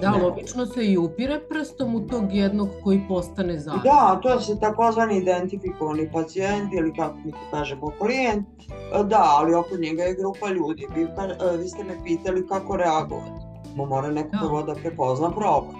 [0.00, 0.22] Da, ne.
[0.22, 3.92] logično se i upire prstom u tog jednog koji postane zavistan.
[3.92, 8.46] Da, to se takozvani identifikovani pacijent ili kako mi to kažemo klijent.
[9.04, 10.86] Da, ali oko njega je grupa ljudi.
[10.96, 11.06] Vi,
[11.58, 13.46] vi ste me pitali kako reagovati.
[13.76, 14.38] Mo mora neko da.
[14.38, 15.74] prvo da prepozna problem.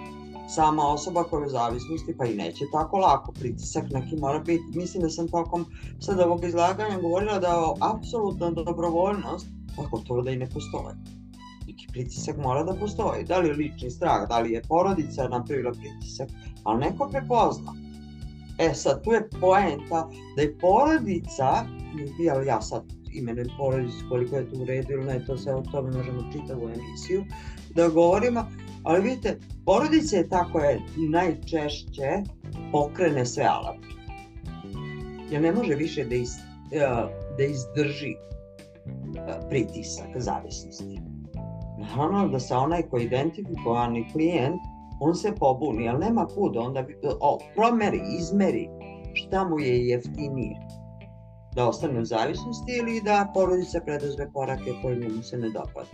[0.49, 3.31] Sama osoba koja je u zavisnosti pa i neće tako lako.
[3.31, 4.63] Pritisak neki mora biti.
[4.75, 5.65] Mislim da sam tokom
[5.99, 9.47] sad ovog izlaganja govorila da je apsolutna dobrovoljnost,
[9.85, 11.18] ako to da i ne postoje
[11.79, 13.23] neki pritisak mora da postoji.
[13.23, 16.29] Da li je lični strah, da li je porodica napravila pritisak,
[16.63, 17.73] ali neko prepozna.
[18.57, 21.65] E sad, tu je poenta da je porodica,
[22.19, 25.61] jel ja sad imenujem porodicu koliko je to u redu ili ne, to sve o
[25.71, 27.25] tome možemo čitavu emisiju
[27.75, 28.45] da govorimo,
[28.83, 32.23] ali vidite, porodica je ta koja najčešće
[32.71, 33.87] pokrene sve alarme.
[35.31, 36.31] Jer ne može više da, iz,
[37.37, 38.15] da izdrži
[39.49, 41.08] pritisak zavisnosti.
[41.79, 44.61] Naravno da se onaj koji identifikovani klijent,
[44.99, 48.69] on se pobuni, ali nema kud, onda bi, o, promeri, izmeri
[49.13, 50.59] šta mu je jeftinije.
[51.55, 55.89] Da ostane u zavisnosti ili da porodica preduzme korake koje njemu se ne dopade.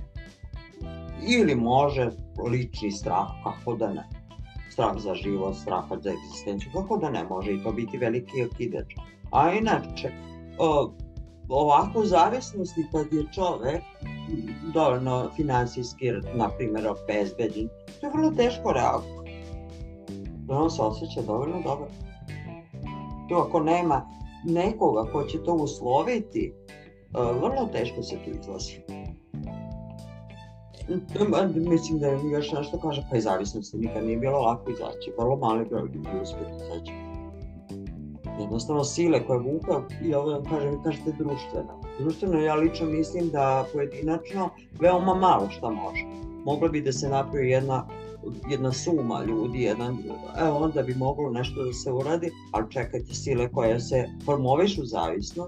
[1.28, 2.10] Ili može
[2.52, 4.10] lični strah, kako da ne.
[4.72, 8.94] Strah za život, strah za egzistenciju, kako da ne može i to biti veliki okidač.
[9.32, 10.12] A inače,
[10.60, 10.92] o,
[11.50, 13.82] ovako zavisnosti kad je čovek
[14.74, 17.70] dovoljno finansijski, na primjer, obezbeđen,
[18.02, 19.32] to je vrlo teško reagovati.
[20.48, 21.88] Da on se osjeća dovoljno dobro.
[23.30, 24.10] To ako nema
[24.46, 26.54] nekoga ko će to usloviti, e,
[27.14, 28.80] vrlo teško se tu izlazi.
[31.56, 35.66] Mislim da još nešto kaže, pa i zavisnosti nikad nije bilo lako izaći, vrlo mali
[35.66, 37.05] broj ljudi uspjeti izaći
[38.40, 41.82] jednostavno sile koje vuka i ovo vam kažem, vi kažete društveno.
[42.00, 46.06] Društveno ja lično mislim da pojedinačno veoma malo šta može.
[46.46, 47.88] Mogla bi da se napravi jedna
[48.50, 49.98] jedna suma ljudi, jedan,
[50.40, 55.48] evo onda bi moglo nešto da se uradi, ali čekajte sile koje se formovišu zavisno,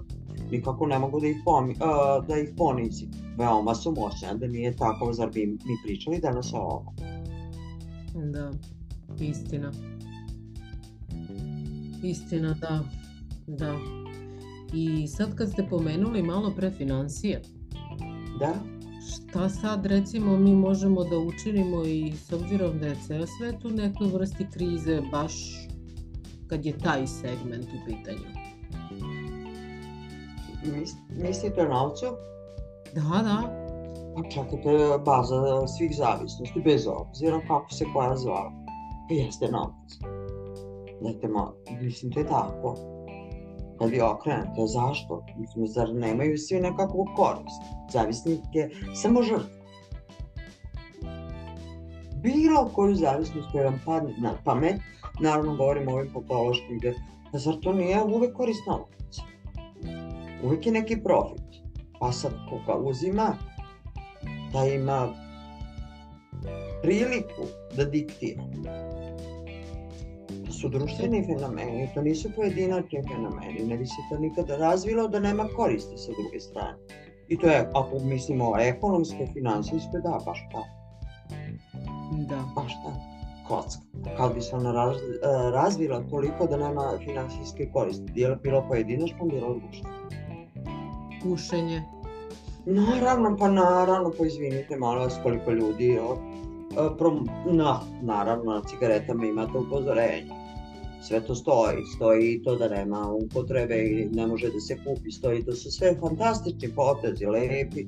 [0.52, 3.08] nikako ne mogu da ih, pomi, uh, da ih ponizi.
[3.38, 6.94] Veoma su moćne, da nije tako, zar bi mi pričali danas o ovo?
[8.14, 8.52] Da,
[9.20, 9.72] istina.
[12.04, 12.84] Istina, da.
[13.48, 13.76] Da.
[14.74, 17.42] I sad kad ste pomenuli malo pre financije.
[18.40, 18.54] Da.
[19.08, 23.70] Šta sad recimo mi možemo da učinimo i s obzirom da je ceo svet u
[23.70, 25.34] nekoj vrsti krize baš
[26.48, 28.28] kad je taj segment u pitanju?
[30.64, 32.06] Mis, mislite o novcu?
[32.96, 33.68] Da, da.
[34.30, 38.52] Čekaj, to je baza svih zavisnosti, bez obzira kako se koja zvala.
[39.10, 40.17] Jeste novac.
[41.02, 42.76] Dajte malo, mislim, to je tako.
[43.80, 45.26] Kad vi okrenete, zašto?
[45.38, 47.62] Mislim, zar nemaju svi nekakvu korist?
[47.92, 49.58] Zavisnik je samo žrtva.
[52.24, 54.82] Bilo koju zavisnost koju vam padne na pamet,
[55.20, 56.94] naravno govorimo o ovim popološkim, gde,
[57.32, 59.20] pa zar to nije uvek korist novac?
[60.44, 61.42] Uvek je neki profit.
[62.00, 63.36] Pa sad, koga uzima,
[64.54, 65.10] da ima
[66.82, 67.44] priliku
[67.76, 68.44] da diktira
[70.62, 75.48] su društveni fenomeni, to nisu pojedinačni fenomeni, ne bi se to nikada razvilo da nema
[75.56, 76.78] koristi sa druge strane.
[77.28, 80.68] I to je, ako mislimo o ekonomske, finansijske, da, baš tako.
[82.30, 82.44] Da.
[82.56, 83.00] Baš tako.
[83.48, 83.82] Kocka.
[84.18, 89.26] Kad bi se ona raz, e, razvila toliko da nema finansijske koristi, bilo, bilo pojedinačno,
[89.26, 89.98] bilo društveno.
[91.24, 91.84] Pušenje.
[92.66, 96.00] Naravno, pa naravno, pa izvinite malo vas koliko ljudi,
[96.78, 100.47] E, prom, na, naravno, na cigaretama imate upozorenje.
[101.02, 105.12] Sve to stoji, stoji i to da nema upotrebe i ne može da se kupi,
[105.12, 107.88] stoji to su sve fantastični potezi, lepi,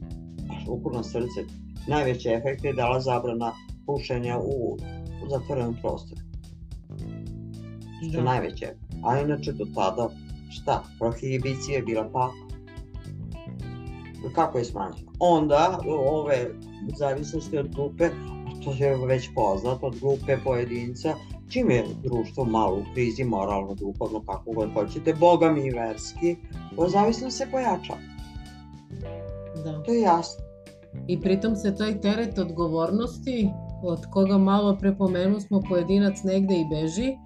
[0.67, 1.45] ruku na srce.
[1.87, 3.53] Najveći efekt je dala zabrana
[3.85, 4.77] pušenja u
[5.29, 6.21] zatvorenom prostoru.
[8.09, 8.23] Što da.
[8.23, 8.67] najveće.
[9.03, 10.09] A inače do tada,
[10.49, 12.31] šta, prohibicija je bila pa
[14.35, 15.11] kako je smanjeno.
[15.19, 16.49] Onda ove
[16.97, 18.09] zavisnosti od grupe,
[18.63, 21.15] to je već poznato, od grupe pojedinca,
[21.49, 26.35] čim je društvo malo u krizi, moralno, duhovno, kako god hoćete, boga mi i verski,
[26.87, 27.93] zavisno se pojača.
[29.63, 29.83] Da.
[29.83, 30.43] To je jasno.
[31.07, 33.49] I pritom se taj teret odgovornosti,
[33.83, 37.17] od koga malo prepomenu smo pojedinac negde i beži,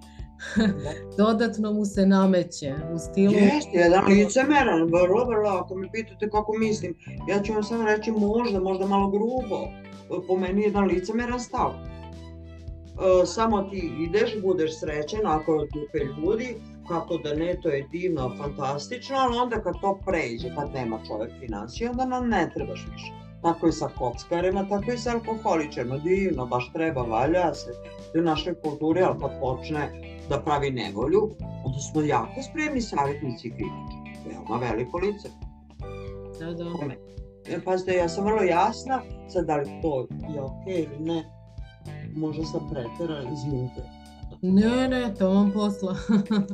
[1.18, 3.32] dodatno mu se nameće u stilu...
[3.34, 6.94] Jeste, jedan licemeran, vrlo, vrlo, ako me pitate kako mislim,
[7.28, 9.68] ja ću vam samo reći možda, možda malo grubo,
[10.28, 11.93] po meni je jedan licemeran stav.
[12.94, 16.56] E, samo ti ideš, budeš srećen ako grupe ljudi,
[16.88, 21.32] kako da ne, to je divno, fantastično, ali onda kad to pređe, kad nema čovek
[21.40, 23.12] financije, onda nam ne trebaš više.
[23.42, 27.70] Tako i sa kockarima, tako i sa alkoholičarima, divno, baš treba, valja se,
[28.18, 29.90] u našoj kulturi, ali kad počne
[30.28, 31.30] da pravi nevolju,
[31.64, 33.64] onda smo jako spremni savjetnici i.
[34.28, 35.28] Veoma veliko lice.
[36.40, 36.64] Da, da.
[37.48, 41.24] E, pazite, ja sam vrlo jasna, sad da li to je okej okay ili ne,
[42.16, 43.82] možda sam pretera, izvinite.
[44.42, 45.96] Ne, ne, to vam posla.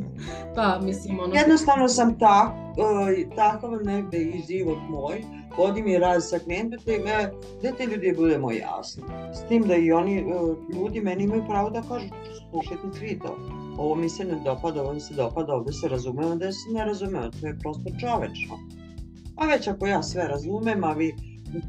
[0.56, 1.34] pa, mislim, ono...
[1.34, 5.22] Jednostavno sam tak, uh, takav negde i život moj,
[5.58, 7.30] vodim i rad sa klijentom, da me,
[7.62, 9.02] da te ljudi budemo jasni.
[9.34, 12.06] S tim da i oni, uh, ljudi meni imaju pravo da kažu,
[12.50, 13.36] slušajte svi to.
[13.78, 16.84] Ovo mi se ne dopada, ovo mi se dopada, ovde se razume, ovde se ne
[16.84, 18.58] razume, to je prosto čovečno.
[19.36, 21.14] A već ako ja sve razumem, a vi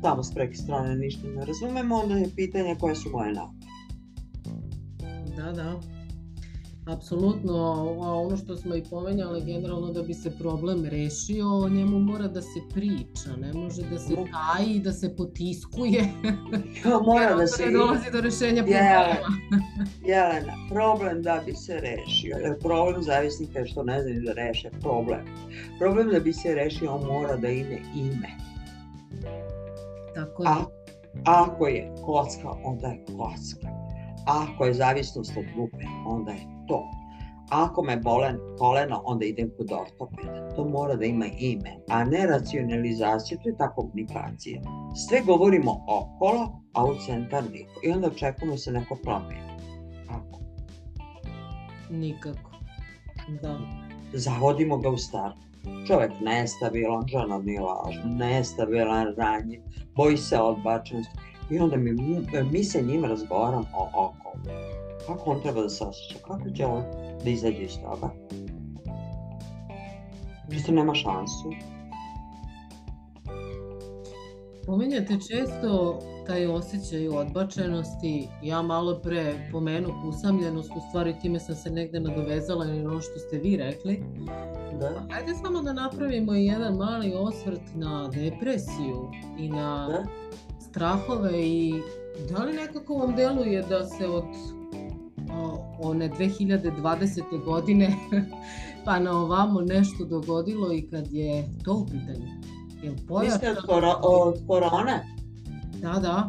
[0.01, 3.60] tamo s preke strane ništa ne razumemo, onda je pitanje koje su moje namere.
[5.37, 5.79] Da, da.
[6.87, 7.53] Apsolutno,
[8.03, 12.27] a ono što smo i pomenjali, generalno da bi se problem rešio, o njemu mora
[12.27, 16.03] da se priča, ne može da se taji, da se potiskuje.
[17.05, 17.71] Mora da se...
[17.71, 19.15] Dolazi do rešenja problema.
[20.05, 24.69] Jelena, problem da bi se rešio, jer problem zavisnika je što ne znaju da reše
[24.81, 25.25] problem.
[25.79, 28.29] Problem da bi se rešio, on mora da ime ime.
[30.15, 30.49] Tako je.
[30.49, 30.65] A,
[31.25, 33.80] ako je kocka, onda je kocka.
[34.25, 36.91] Ako je zavisnost od grupe, onda je to.
[37.49, 40.55] Ako me bole koleno, onda idem kod ortopeda.
[40.55, 44.61] To mora da ima ime, a ne racionalizacija, to je ta komunikacija.
[45.07, 47.79] Sve govorimo okolo, a u centar niko.
[47.83, 49.41] I onda očekujemo da se neko promeni.
[50.07, 50.39] Kako?
[51.89, 52.51] Nikako.
[53.41, 53.59] Da.
[54.13, 55.51] Zavodimo ga u startu.
[55.87, 59.61] Čovek nestabilan, žena nije važna, nestabilan, ranjiv,
[59.95, 61.30] boji se odbačenosti.
[61.51, 61.91] I onda mi,
[62.51, 64.21] mi se njima razgovaram o okolo
[65.07, 66.83] kako on treba da se osjeća, kako će on
[67.23, 68.09] da izađe iz toga.
[70.51, 71.51] Čisto nema šansu.
[74.65, 81.69] Pominjate često taj osjećaj odbačenosti, ja malo pre pomenu usamljenost, u stvari time sam se
[81.69, 84.03] negde nadovezala na ono što ste vi rekli.
[84.79, 85.05] Da.
[85.09, 90.03] Pa hajde samo da napravimo jedan mali osvrt na depresiju i na da.
[90.71, 91.73] Strahove i
[92.29, 94.23] da li nekako vam deluje da se od
[95.79, 97.43] one 2020.
[97.45, 97.93] godine
[98.85, 102.27] pa na ovamo nešto dogodilo i kad je to u pitanju.
[102.83, 103.51] Jel pojačano?
[103.51, 105.05] od, koro, od korone?
[105.81, 106.27] Da, da.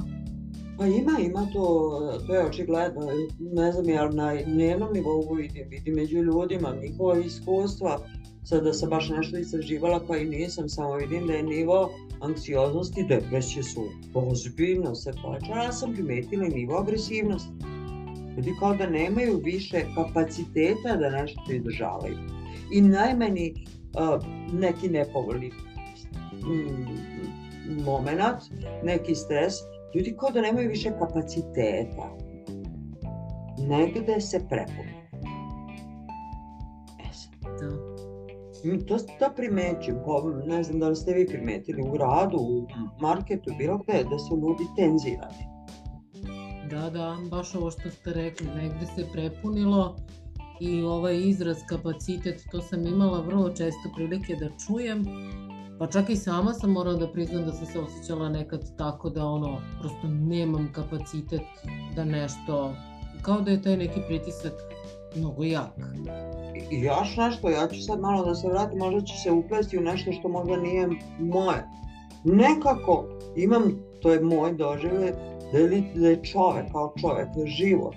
[0.79, 3.01] Pa ima, ima to, to je očigledno,
[3.39, 7.99] ne znam, jel na dnevnom nivou vidim, vidim među ljudima, njihova iskustva,
[8.45, 11.91] sada sam baš nešto istraživala, pa i nisam, samo vidim da je nivo
[12.23, 17.53] anksioznosti i depresije su ozbiljno se povećala, ja sam primetila i nivo agresivnosti
[18.37, 22.17] Ljudi kao da nemaju više kapaciteta da nešto izdržavaju.
[22.73, 25.49] I najmeni uh, neki nepovoljni
[26.43, 28.43] mm, moment,
[28.85, 29.55] neki stres,
[29.95, 32.17] ljudi kao da nemaju više kapaciteta.
[33.59, 35.02] Negde se prepune.
[38.63, 39.99] To, to primećujem,
[40.47, 42.67] ne znam da li ste vi primetili, u gradu, u
[43.01, 45.53] marketu, bilo gde, da su ljudi tenzirani.
[46.71, 49.97] Da, da, baš ovo što ste rekli, negde se prepunilo
[50.61, 55.05] i ovaj izraz kapacitet, to sam imala vrlo često prilike da čujem,
[55.79, 59.25] pa čak i sama sam morala da priznam da sam se osjećala nekad tako da
[59.25, 61.43] ono, prosto nemam kapacitet
[61.97, 62.75] da nešto,
[63.23, 64.53] kao da je taj neki pritisak
[65.17, 65.71] mnogo jak.
[66.71, 69.83] I još nešto, ja ću sad malo da se vratim, možda će se uplesti u
[69.83, 70.89] nešto što možda nije
[71.19, 71.65] moje.
[72.25, 73.05] Nekako
[73.37, 73.63] imam,
[74.03, 75.13] to je moj doživlje,
[75.53, 77.95] da je, da je čovek kao čovek, da je život,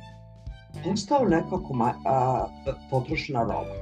[0.83, 2.45] postao nekako ma, a,
[2.91, 3.75] potrošna roba.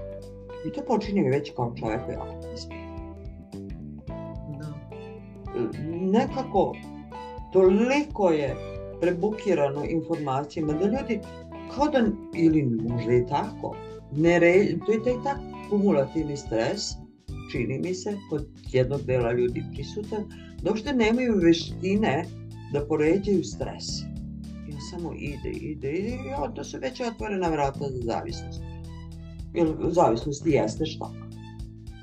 [0.67, 2.17] I to počinje već kao čovek koji
[4.57, 4.73] Da.
[5.89, 6.73] Nekako
[7.53, 8.55] toliko je
[9.01, 11.19] prebukirano informacijama da ljudi
[11.75, 12.05] kao da,
[12.35, 13.75] ili možda i tako,
[14.11, 14.53] ne re,
[14.85, 15.37] to je taj tak
[15.69, 16.81] kumulativni stres,
[17.51, 20.23] čini mi se, kod jednog dela ljudi prisutan,
[20.61, 22.25] da uopšte nemaju veštine
[22.73, 23.85] da poređaju stres.
[24.73, 28.61] On samo ide, ide, ide i onda se već otvorena vrata za zavisnost.
[29.53, 31.11] Jer zavisnost jeste šta?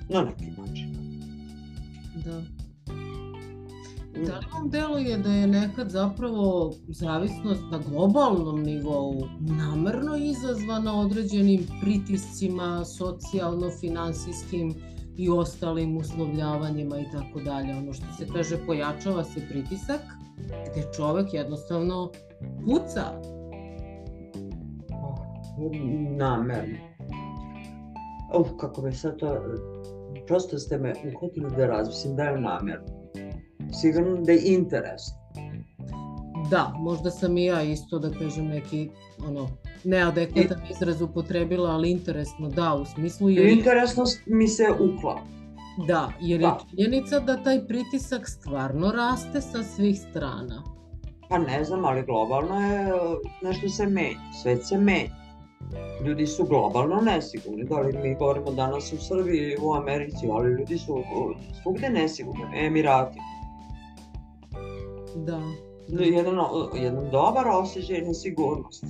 [0.08, 0.94] Na neki način.
[2.24, 2.59] Da.
[4.14, 11.66] Da li vam deluje da je nekad zapravo zavisnost na globalnom nivou namerno izazvana određenim
[11.82, 14.74] pritiscima, socijalno-finansijskim
[15.16, 17.74] i ostalim uslovljavanjima i tako dalje.
[17.74, 20.00] Ono što se kaže pojačava se pritisak
[20.46, 22.10] gde čovek jednostavno
[22.64, 23.02] puca.
[26.16, 26.76] Namerno.
[28.38, 29.36] Uf, kako me sad to...
[30.26, 32.99] Prosto ste me uhvatili da razmislim da je namerno.
[33.72, 35.02] Sigurno da je interes.
[36.50, 38.88] Da, možda sam i ja isto da kažem neki
[39.28, 39.48] ono,
[39.84, 40.72] neadekvatan I...
[40.72, 43.46] izraz upotrebila, ali interesno da, u smislu jer...
[43.46, 45.20] Interesnost mi se uklapa.
[45.86, 46.46] Da, jer da.
[46.46, 50.62] je činjenica da taj pritisak stvarno raste sa svih strana.
[51.28, 52.92] Pa ne znam, ali globalno je
[53.42, 55.20] nešto se menja, svet se menja.
[56.04, 60.78] Ljudi su globalno nesigurni, da li mi govorimo danas u Srbiji, u Americi, ali ljudi
[60.78, 61.02] su
[61.62, 63.18] svugde nesigurni, Emirati.
[65.14, 65.40] Da.
[65.88, 66.36] Jedan,
[66.74, 68.86] jedan dobar osjećaj nesigurnosti.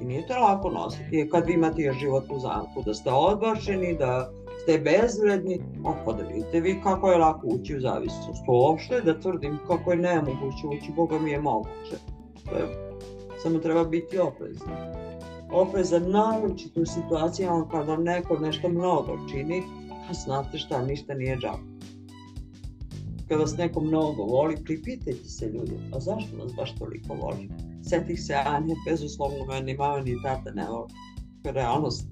[0.00, 1.28] I nije to lako nositi.
[1.30, 4.32] Kad vi imate još život u zamku, da ste odbačeni, da
[4.62, 5.60] ste bezvredni,
[6.04, 8.42] pa da vidite vi kako je lako ući u zavisnost.
[8.48, 11.96] Uopšte da tvrdim kako je nemoguće ući, Boga mi je moguće.
[12.44, 12.64] To je,
[13.42, 14.68] samo treba biti oprezan.
[15.52, 19.62] Oprezan naročito u situacijama kada neko nešto mnogo čini,
[20.10, 21.71] a znate šta, ništa nije džaba.
[23.32, 27.48] Kada vas neko mnogo voli, pripitajte se ljudi, a zašto nas baš toliko voli?
[27.82, 30.92] Setih se, a ne, bezuslovno me ni mama ni tata ne voli.
[31.44, 32.06] Realnost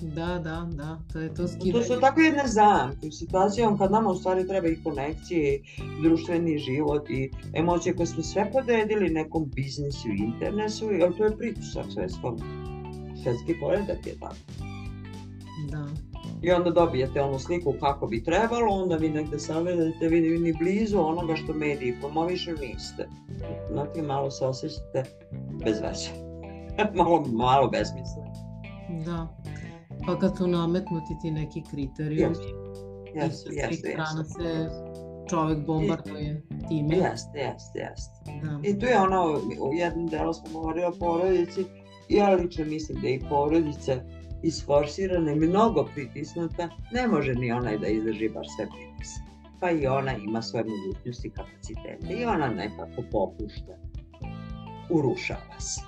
[0.00, 1.72] Da, da, da, to je to skidanje.
[1.72, 5.62] To su tako jedne zamke u situacijom kad nama u stvari treba i konekcije, i
[6.02, 11.36] društveni život i emocije koje smo sve podredili nekom biznisu i internetu, jer to je
[11.36, 12.40] pritisak svetskog.
[13.22, 14.36] Svetski poredak je tako.
[15.70, 16.11] Da.
[16.42, 20.98] I onda dobijete onu sliku kako bi trebalo, onda vi negde savjedate, vi ni blizu
[20.98, 23.08] onoga što mediji promovišu niste.
[23.72, 25.04] Znate, malo se osjećate
[25.64, 26.10] bez veze.
[26.98, 28.22] malo, malo besmisle.
[29.04, 29.28] Da.
[30.06, 32.62] Pa kad su nametnuti ti neki kriterijumi yes.
[33.14, 34.36] yes, i svih yes, strana yes.
[34.36, 34.70] se
[35.30, 36.96] čovek bombarduje time.
[36.96, 38.20] Jeste, jeste, jeste.
[38.42, 38.68] Da.
[38.68, 41.64] I tu je ono, u jednom delu smo govorili o porodici,
[42.08, 44.00] ja lično mislim da i porodice
[44.42, 49.22] isforsirana i mnogo pritisnuta, ne može ni onaj da izdrži baš sve pritisak.
[49.60, 53.72] Pa i ona ima svoje mogućnosti i kapacitete i ona nekako popušta.
[54.90, 55.80] Urušava se.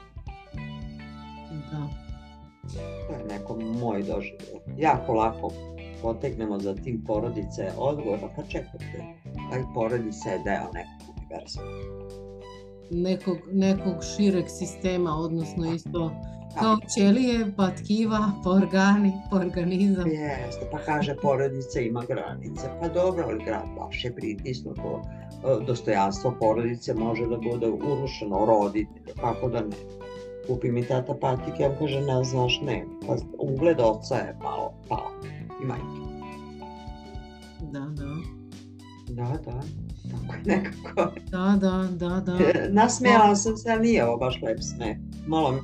[1.73, 1.89] Da.
[3.09, 4.79] To je neko moj doživljaj.
[4.79, 5.53] Jako lako
[6.03, 9.05] potegnemo za tim porodice odgovor, pa čekajte,
[9.51, 11.67] taj porodica je deo nekog univerzuma.
[12.91, 16.11] Nekog, nekog šireg sistema, odnosno isto
[16.61, 20.09] kao ćelije, pa tkiva, pa organi, pa organizam.
[20.09, 22.69] Jeste, pa kaže porodica ima granice.
[22.81, 25.03] Pa dobro, ali grad baš je pritisnuto.
[25.45, 29.77] E, dostojanstvo porodice može da bude urušeno roditelje, kako da ne
[30.47, 35.11] kupi mi tata patike, on kaže ne znaš ne, pa ugled oca je malo pao
[35.63, 36.05] i majke.
[37.61, 38.15] Da, da.
[39.09, 39.61] Da, da,
[40.11, 41.13] tako je nekako.
[41.31, 42.39] Da, da, da, da.
[42.81, 45.01] Nasmijala sam se, ali nije ovo baš lep sme.
[45.27, 45.59] Malo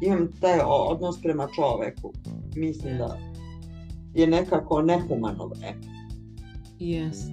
[0.00, 2.12] imam taj odnos prema čoveku.
[2.56, 3.18] Mislim da
[4.14, 5.96] je nekako nehumano vreme.
[6.78, 7.32] Jest.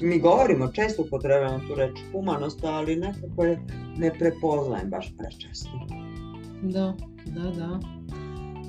[0.00, 3.62] Mi govorimo, često upotrebujemo tu reč humanost, ali nekako je
[3.96, 5.70] ne prepoznajem baš prečesto.
[6.62, 6.94] Da,
[7.26, 7.80] da, da.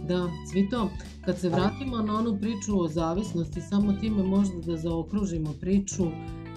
[0.08, 0.90] Da, Cvito,
[1.26, 6.04] kad se vratimo na onu priču o zavisnosti, samo time možda da zaokružimo priču,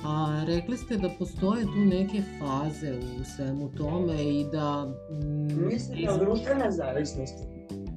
[0.04, 4.86] a rekli ste da postoje tu neke faze u svemu tome i da...
[5.10, 7.42] Mm, Mislite o društvene zavisnosti?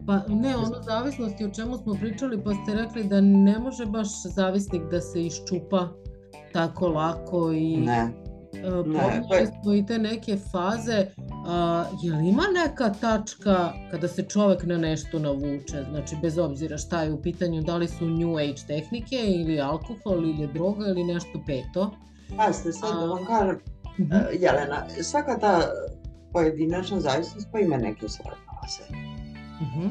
[0.07, 4.07] Pa ne, ono zavisnosti o čemu smo pričali, pa ste rekli da ne može baš
[4.35, 5.89] zavisnik da se iščupa
[6.53, 7.77] tako lako i...
[7.77, 8.20] Ne.
[8.51, 11.05] Pominjali i te neke faze
[11.47, 15.83] A, je li ima neka tačka kada se čovek na nešto navuče?
[15.89, 20.23] Znači, bez obzira šta je u pitanju, da li su New Age tehnike ili alkohol
[20.23, 21.91] ili droga ili nešto peto?
[22.37, 23.59] Pa ste sad da vam kažem,
[23.99, 24.13] Mhm.
[24.13, 25.61] E, Jelena, svaka ta
[26.33, 28.83] pojedinačna zavisnost pa ima neke svoje faze.
[29.61, 29.87] Mhm.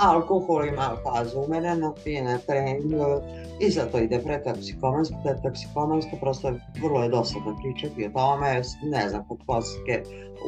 [0.00, 3.20] Alkohol ima fazu umereno, pije na treningu
[3.60, 9.08] i zato ide pretoksikomansko, da je toksikomansko prosto vrlo je dosadno pričati o tome, ne
[9.08, 10.02] znam, kod kocke,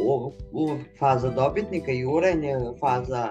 [0.07, 3.29] u, u, faza dobitnika, jurenje, faza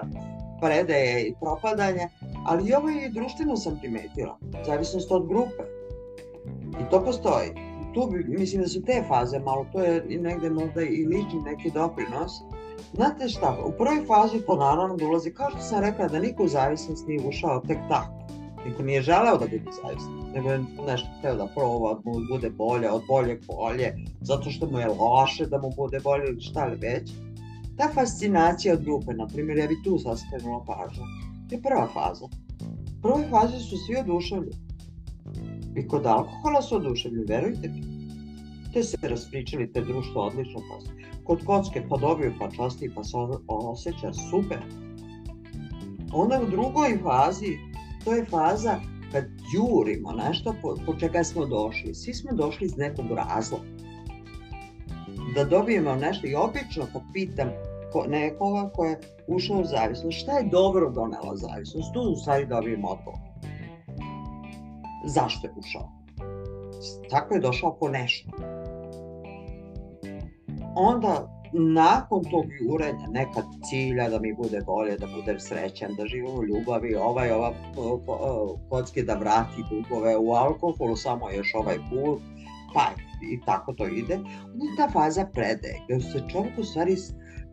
[0.60, 2.08] predaje i propadanja,
[2.46, 5.62] ali i ovo i društveno sam primetila, zavisnost od grupe.
[6.80, 7.50] I to postoji.
[7.94, 11.42] Tu bi, mislim da su te faze malo, to je i negde možda i lični
[11.44, 12.32] neki doprinos.
[12.94, 16.48] Znate šta, u prvoj fazi to naravno dolazi, kao što sam rekla, da niko u
[16.48, 18.22] zavisnost nije ušao tek tako.
[18.66, 22.50] Niko nije želeo da bude zavistan, nego je nešto hteo da proba, da mu bude
[22.50, 26.66] bolje, od boljeg bolje, zato što mu je loše da mu bude bolje ili šta
[26.66, 27.12] li već.
[27.76, 30.18] Ta fascinacija od grupe, na primjer, ja bi tu sad
[30.66, 31.04] pažnju,
[31.50, 32.24] je prva faza.
[32.98, 34.56] U prvoj fazi su svi oduševljeni.
[35.76, 37.82] I kod alkohola su oduševljeni, verujte mi.
[38.72, 41.01] Te se raspričali, te društvo odlično posle.
[41.24, 43.16] Kod kocke pa dobiju, pa časti, pa se
[43.46, 44.58] osjeća super.
[46.12, 47.58] Onda u drugoj fazi,
[48.04, 48.76] to je faza
[49.12, 51.94] kad jurimo nešto po, po čega smo došli.
[51.94, 53.64] Svi smo došli iz nekog razloga.
[55.34, 57.48] Da dobijemo nešto i obično kad pitam
[57.92, 62.46] ko, nekoga ko je ušao u zavisnost, šta je dobro donela zavisnost, tu u stvari
[62.46, 63.20] dobijem odgovor.
[65.06, 65.88] Zašto je ušao?
[67.10, 68.28] Tako je došao po nešto.
[70.74, 76.38] Onda nakon tog jurenja nekad cilja da mi bude bolje, da budem srećan, da živim
[76.38, 77.52] u ljubavi, ovaj, ova
[78.68, 82.20] kocke da vrati dugove u alkoholu, samo još ovaj put,
[82.74, 82.90] pa
[83.32, 84.14] i tako to ide.
[84.14, 86.96] Onda ta faza predaje, gde se čovjek u stvari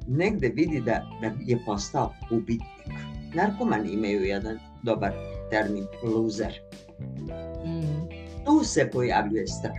[0.07, 2.99] negde vidi da, da je postao ubitnik.
[3.35, 5.11] Narkomani imaju jedan dobar
[5.49, 6.53] termin, loser.
[7.65, 8.09] Mm.
[8.45, 9.75] Tu se pojavljuje strah,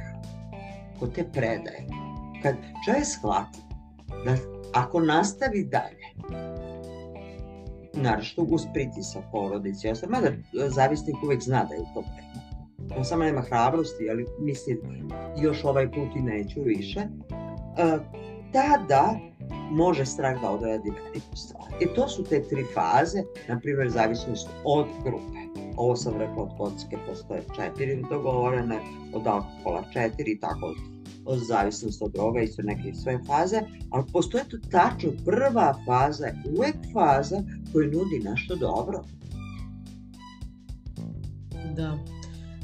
[0.98, 1.99] kod te predaje.
[2.42, 3.58] Kad čovjek shvati
[4.24, 4.36] da
[4.74, 6.06] ako nastavi dalje,
[7.94, 10.30] naravno uz pritisak porodice, ja sam, mada
[10.68, 12.30] zavisnik uvek zna da je u problemu.
[12.98, 14.78] On samo nema hrabrosti, ali mislim
[15.42, 17.00] još ovaj put i neću više.
[17.00, 18.00] Uh,
[18.52, 19.18] tada
[19.70, 21.68] može strah da odradi veliku stvar.
[21.80, 25.62] I to su te tri faze, na primjer zavisnost od grupe.
[25.76, 28.78] Ovo sam rekla od kocke postoje četiri dogovorene,
[29.14, 30.74] od alkohola četiri i tako
[31.26, 33.60] zavisnost od droga i su neke svoje faze,
[33.90, 37.42] ali postoje to tačno prva faza, uvek faza
[37.72, 39.04] koja nudi nešto dobro.
[41.76, 41.98] Da.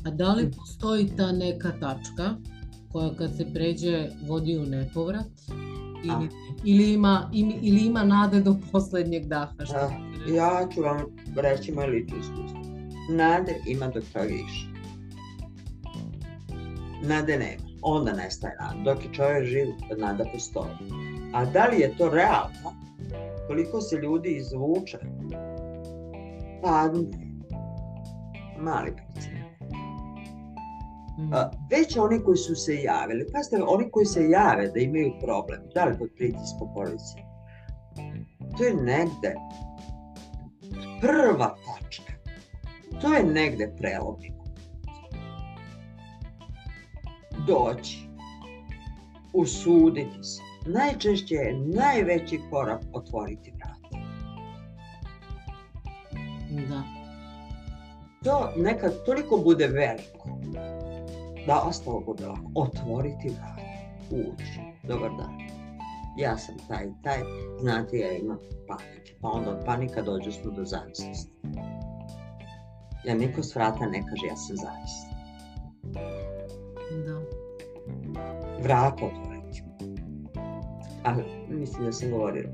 [0.07, 2.34] A da li postoji ta neka tačka
[2.92, 5.26] koja kad se pređe vodi u nepovrat
[6.04, 6.28] ili,
[6.64, 7.30] ili, ima,
[7.62, 9.52] ili ima nade do poslednjeg daha?
[9.64, 9.90] Što A,
[10.34, 10.98] ja ću vam
[11.36, 12.61] reći moje lično iskustvo.
[13.11, 14.66] Nade ima dok čovjek iše.
[17.02, 18.80] Nade nema onda nestaje nada.
[18.84, 19.66] Dok je čovjek živ,
[19.99, 20.72] nada postoji.
[21.34, 22.72] A da li je to realno?
[23.47, 24.99] Koliko se ljudi izvuče?
[26.62, 26.91] Pa,
[28.59, 29.37] mali procent.
[31.18, 31.32] Mm.
[31.70, 35.84] Već oni koji su se javili, pazite, oni koji se jave da imaju problem, da
[35.84, 37.24] li pod pritiskom policije,
[38.59, 39.34] to je negde
[41.01, 42.12] prva tačka.
[43.01, 44.36] To je negde prelomimo
[47.47, 48.09] doći,
[49.32, 50.42] usuditi se.
[50.66, 53.76] Najčešće je najveći korak otvoriti vrata.
[56.68, 56.82] Da.
[58.24, 60.28] To nekad toliko bude veliko
[61.47, 62.51] da ostalo bude lako.
[62.55, 63.62] Otvoriti vrata,
[64.11, 65.38] ući, dobar dan.
[66.18, 67.18] Ja sam taj taj,
[67.61, 68.38] znate ja imam
[68.68, 71.32] panike, pa onda od panika dođu smo do zavisnosti.
[73.05, 75.16] Ja niko s vrata ne kaže ja sam zavistan.
[77.07, 77.36] Da.
[78.62, 79.62] Vrata otvoriti.
[81.04, 81.14] A
[81.48, 82.52] mislim da sam govorila,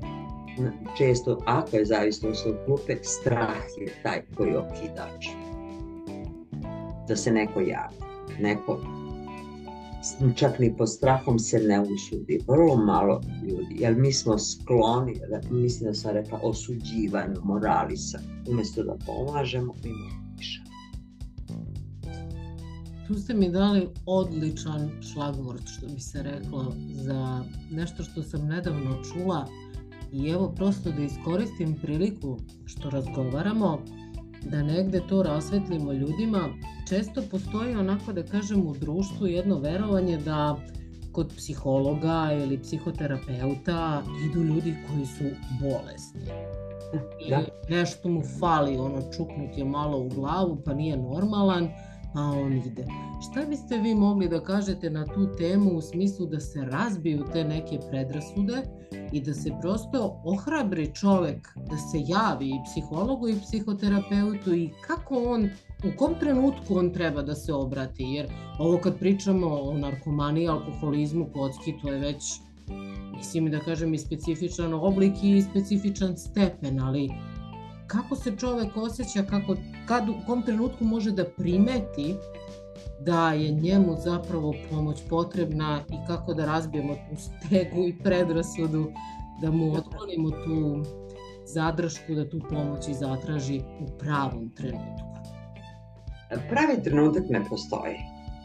[0.97, 5.27] često ako je zavisnost od grupe, strah je taj koji je okidač.
[7.07, 7.95] Da se neko javi,
[8.39, 8.79] neko
[10.35, 15.15] čak ni pod strahom se ne usudi, vrlo malo ljudi, jer mi smo skloni,
[15.51, 20.22] mislim da sam rekla, osuđivanju, moralisa, umjesto da pomažemo, više.
[23.07, 29.03] Tu ste mi dali odličan šlagvort, što bi se reklo, za nešto što sam nedavno
[29.03, 29.47] čula
[30.11, 33.79] i evo prosto da iskoristim priliku što razgovaramo,
[34.51, 36.49] da negde to rasvetlimo ljudima.
[36.89, 40.57] Često postoji onako da kažem u društvu jedno verovanje da
[41.11, 45.23] kod psihologa ili psihoterapeuta idu ljudi koji su
[45.61, 46.21] bolesni.
[47.29, 47.39] Da.
[47.39, 51.69] I nešto mu fali, ono čuknut je malo u glavu pa nije normalan
[52.13, 52.85] pa on ide.
[53.29, 57.43] Šta biste vi mogli da kažete na tu temu u smislu da se razbiju te
[57.43, 58.63] neke predrasude
[59.11, 65.23] i da se prosto ohrabri čovek da se javi i psihologu i psihoterapeutu i kako
[65.27, 65.49] on
[65.83, 68.27] u kom trenutku on treba da se obrati, jer
[68.59, 72.23] ovo kad pričamo o narkomaniji, alkoholizmu, kocki, to je već,
[73.17, 77.09] mislim da kažem, i specifičan oblik i specifičan stepen, ali
[77.93, 79.55] kako se čovek osjeća, kako,
[79.87, 82.15] kad, u kom trenutku može da primeti
[82.99, 88.91] da je njemu zapravo pomoć potrebna i kako da razbijemo tu stegu i predrasudu,
[89.41, 90.83] da mu otklonimo tu
[91.45, 95.13] zadršku da tu pomoć i zatraži u pravom trenutku.
[96.49, 97.95] Pravi trenutak ne postoji.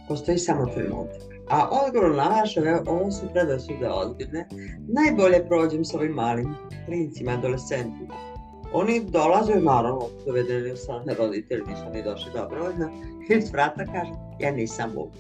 [0.09, 1.23] Postoji samo trenutak.
[1.51, 4.49] A odgovor na vaše, ovo su predrasude ozbiljne,
[4.89, 6.55] najbolje prođem s ovim malim
[6.87, 8.28] klincima, adolescentima.
[8.73, 12.91] Oni dolaze, naravno, dovedeni od strane roditelji, nisu ni došli dobrovoljno,
[13.31, 14.11] i vrata kaže,
[14.41, 15.11] ja nisam Bog.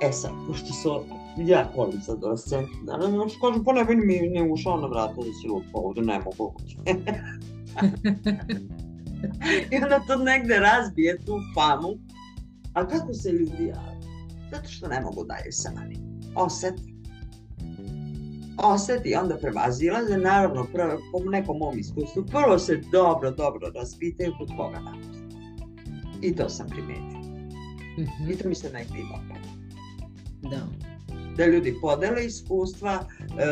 [0.00, 1.00] E sad, pošto su
[1.36, 5.14] ja volim sa adolescenti, naravno, još kažem, pa ne bi mi ni ušao na vrata
[5.14, 6.54] da si lupa ovde, ne mogu.
[9.72, 11.88] I onda to negde razbije tu famu.
[12.74, 13.98] A kako se ljudi jave?
[14.50, 15.96] Zato što ne mogu dalje sami.
[16.34, 16.97] Oseti.
[18.58, 24.48] Oseti, onda prevazilaze, naravno, prvo, po nekom mom iskustvu, prvo se dobro, dobro raspitaju kod
[24.56, 25.18] koga napusti.
[26.22, 27.20] I to sam primetila.
[27.98, 28.32] Mm -hmm.
[28.32, 29.48] I to mi se najbolje dopada.
[30.42, 30.88] Da
[31.38, 33.46] da ljudi podele iskustva, e,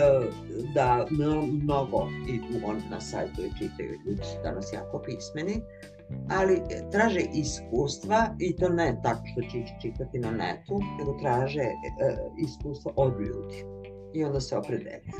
[0.74, 5.60] da mnogo idu on na sajtu i čitaju, ljudi su danas jako pismeni,
[6.30, 6.60] ali
[6.92, 11.74] traže iskustva i to ne tako što će ih čitati na netu, nego traže e,
[12.38, 13.75] iskustva od ljudi
[14.16, 15.12] i onda se opredeljuju.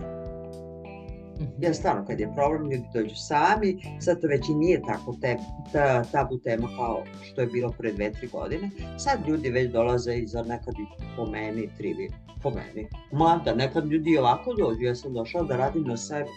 [1.40, 1.50] Mhm.
[1.58, 5.36] Jer stvarno kad je problem ljudi dođu sami, sad to već i nije tako te,
[5.72, 8.70] ta, tabu tema kao što je bilo pre dve, tri godine.
[8.98, 12.10] Sad ljudi već dolaze i za nekad i po meni, trivi,
[12.42, 12.88] po meni.
[13.12, 16.30] Mada nekad ljudi ovako dođu, ja sam došao da radim na sebi.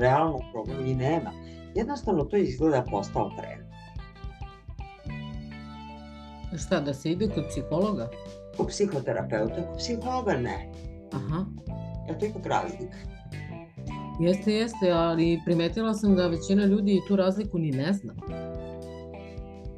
[0.00, 1.32] Realno problem i nema.
[1.74, 3.72] Jednostavno to izgleda postao trend.
[6.58, 8.10] Šta, da se ide kod psihologa?
[8.56, 10.70] Kod psihoterapeuta, kod psihologa ne.
[11.12, 11.44] Aha.
[12.08, 12.96] Ja to ipak razlika.
[14.20, 18.14] Jeste, jeste, ali primetila sam da većina ljudi tu razliku ni ne zna.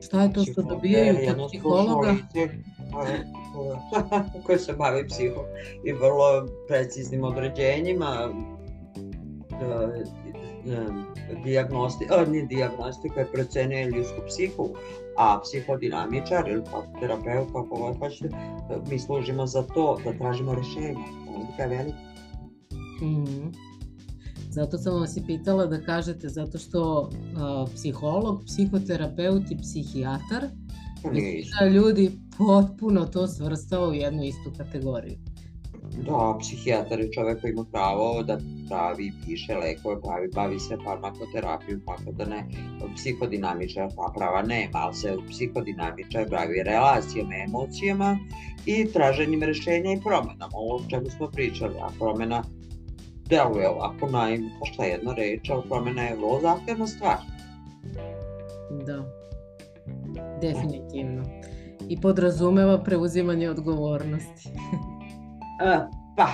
[0.01, 2.15] Šta je to što dobijaju kod psihologa?
[4.47, 5.45] koji se bavi psihom
[5.85, 8.31] i vrlo preciznim određenjima
[9.51, 9.93] da,
[11.45, 14.69] diagnosti, a, nije diagnostika je procenuje ljudsku psihu,
[15.17, 16.63] a psihodinamičar ili
[17.01, 18.37] terapeut, kako god hoćete,
[18.91, 21.05] mi služimo za to da tražimo rešenje.
[21.37, 22.14] Razlika je velika.
[23.05, 23.53] Mm -hmm.
[24.51, 30.43] Zato sam vas i pitala da kažete, zato što uh, psiholog, psihoterapeut i psihijatar,
[31.05, 35.19] većina ljudi potpuno to svrstao u jednu istu kategoriju.
[36.07, 38.39] Da, psihijatar je čovek koji ima pravo da
[38.69, 42.47] pravi, piše lekove, pravi, bavi se farmakoterapiju, tako da ne,
[42.97, 48.19] psihodinamičar pa prava nema, ali se psihodinamičar bavi relacijama, emocijama
[48.67, 52.43] i traženjem rešenja i promenama, ovo o čemu smo pričali, a promena
[53.29, 57.17] deluje ovako naivno, šta jedna reč, ali promena je vrlo zahtevna stvar.
[58.87, 59.05] Da,
[60.41, 61.23] definitivno.
[61.89, 64.49] I podrazumeva preuzimanje odgovornosti.
[65.61, 66.29] A, pa,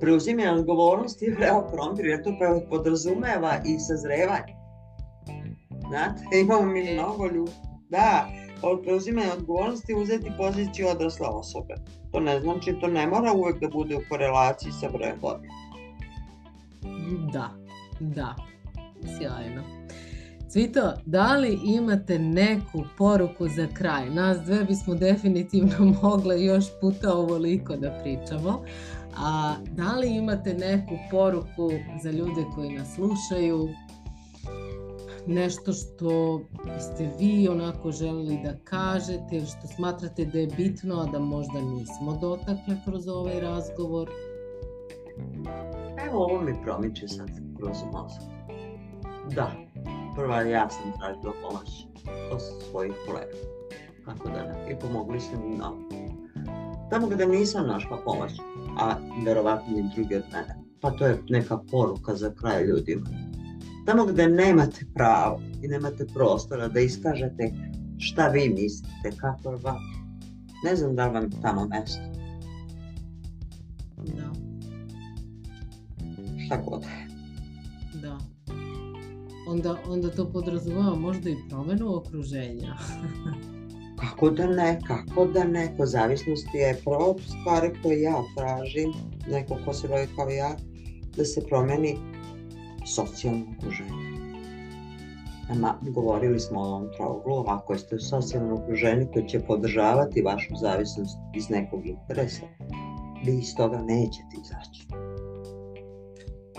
[0.00, 2.36] preuzimanje odgovornosti je vreo krompir, jer to
[2.70, 4.54] podrazumeva i sazrevanje.
[5.88, 7.52] Znate, imamo mi mnogo ljudi.
[7.88, 8.28] Da,
[8.62, 11.74] od preuzimanja odgovornosti uzeti poziciju odrasle osobe.
[12.12, 15.54] To ne znači, to ne mora uvek da bude u korelaciji sa brojem godina.
[17.32, 17.50] Da,
[18.00, 18.36] da,
[19.18, 19.62] sjajno.
[20.48, 24.10] Cvito, da li imate neku poruku za kraj?
[24.10, 28.64] Nas dve bismo definitivno mogle još puta ovoliko da pričamo.
[29.16, 31.70] A da li imate neku poruku
[32.02, 33.68] za ljude koji nas slušaju?
[35.26, 41.18] Nešto što biste vi onako želeli da kažete, što smatrate da je bitno, a da
[41.18, 44.10] možda nismo dotakle kroz ovaj razgovor?
[46.06, 48.22] Evo ovo mi promiče sad kroz mozak.
[49.34, 49.50] Da,
[50.16, 51.68] prva ja sam tražila pomoć
[52.32, 52.40] od
[52.70, 53.36] svojih kolega.
[54.04, 54.72] Kako da ne.
[54.72, 55.80] I pomogli su mi mnogo.
[56.90, 58.32] Tamo gde nisam našla pomoć,
[58.78, 58.94] a
[59.24, 63.06] verovatno i drugi od mene, pa to je neka poruka za kraj ljudima.
[63.86, 67.52] Tamo gde nemate pravo i nemate prostora da iskažete
[67.98, 69.78] šta vi mislite, kako vam,
[70.64, 72.19] ne znam da li vam je tamo mesto.
[76.50, 76.84] Šta god.
[78.02, 78.18] Da.
[79.48, 82.74] Onda, onda to podrazumeva možda i promenu okruženja.
[84.00, 88.92] kako da ne, kako da ne, ko zavisnosti je prvo stvari koje ja tražim,
[89.30, 90.56] neko ko se bavi kao ja,
[91.16, 91.96] da se promeni
[92.86, 94.10] socijalno okruženje.
[95.50, 100.54] Ama, govorili smo o ovom trouglu, ako ste u socijalnom okruženju koje će podržavati vašu
[100.60, 102.46] zavisnost iz nekog interesa,
[103.24, 105.09] vi iz toga nećete izaći.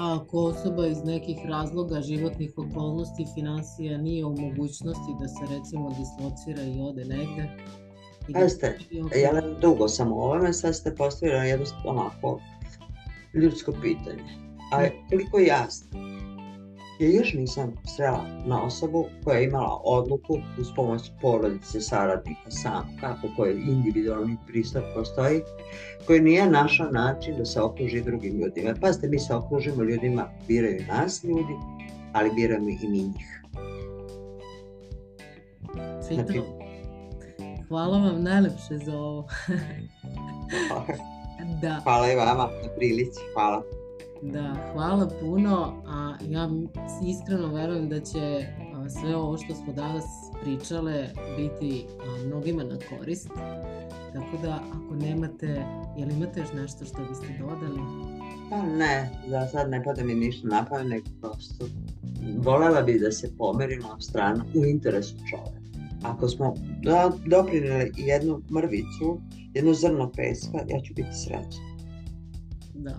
[0.01, 5.89] A ako osoba iz nekih razloga, životnih okolnosti, financija nije u mogućnosti da se recimo
[5.89, 7.49] dislocira i ode negde?
[8.33, 8.79] Pazite,
[9.23, 12.39] ja dugo sam u ovome, sad ste postavili jedno onako
[13.33, 14.23] ljudsko pitanje.
[14.73, 15.87] A koliko jasno,
[17.01, 22.97] Ja još nisam srela na osobu koja je imala odluku uz pomoć porodice, saradnika, sam,
[22.99, 25.41] kako koji individualni pristup postoji,
[26.07, 28.75] koji nije našao način da se okruži drugim ljudima.
[28.81, 31.53] Pazite, mi se okružimo ljudima, biraju nas ljudi,
[32.13, 33.41] ali biramo i mi njih.
[36.07, 36.45] Cvito,
[37.67, 39.27] hvala vam najlepše za ovo.
[41.61, 41.79] da.
[41.83, 43.80] Hvala i vama na prilici, hvala.
[44.21, 46.49] Da, hvala puno, a ja
[47.07, 48.45] iskreno verujem da će
[48.89, 50.03] sve ovo što smo danas
[50.43, 51.85] pričale biti
[52.25, 53.29] mnogima na korist.
[54.13, 55.47] Tako da ako nemate,
[55.97, 57.79] je li imate još nešto što biste dodali?
[58.49, 61.65] Pa ne, za sad ne pada mi ništa na pamet, prosto
[62.37, 65.61] volela bi da se pomerimo stranu u interesu čoveka.
[66.03, 69.21] Ako smo da, doprinili jednu mrvicu,
[69.53, 71.71] jedno zrno peska, ja ću biti srećna.
[72.73, 72.95] Da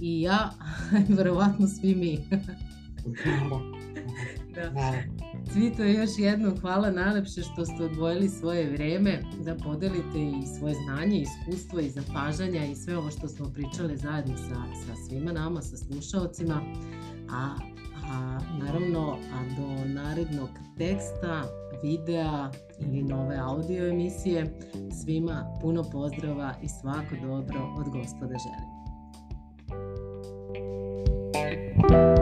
[0.00, 0.50] i ja,
[1.18, 2.18] verovatno svi mi.
[4.54, 4.92] da.
[5.52, 11.22] Cvito, još jednom hvala najlepše što ste odvojili svoje vreme da podelite i svoje znanje,
[11.22, 15.76] iskustvo i zapažanja i sve ovo što smo pričali zajedno sa, sa svima nama, sa
[15.76, 16.60] slušalcima.
[17.30, 17.54] A,
[18.04, 20.48] a naravno, a do narednog
[20.78, 21.44] teksta,
[21.82, 24.58] videa ili nove audio emisije,
[25.02, 28.79] svima puno pozdrava i svako dobro od gospoda želim.
[31.88, 32.19] you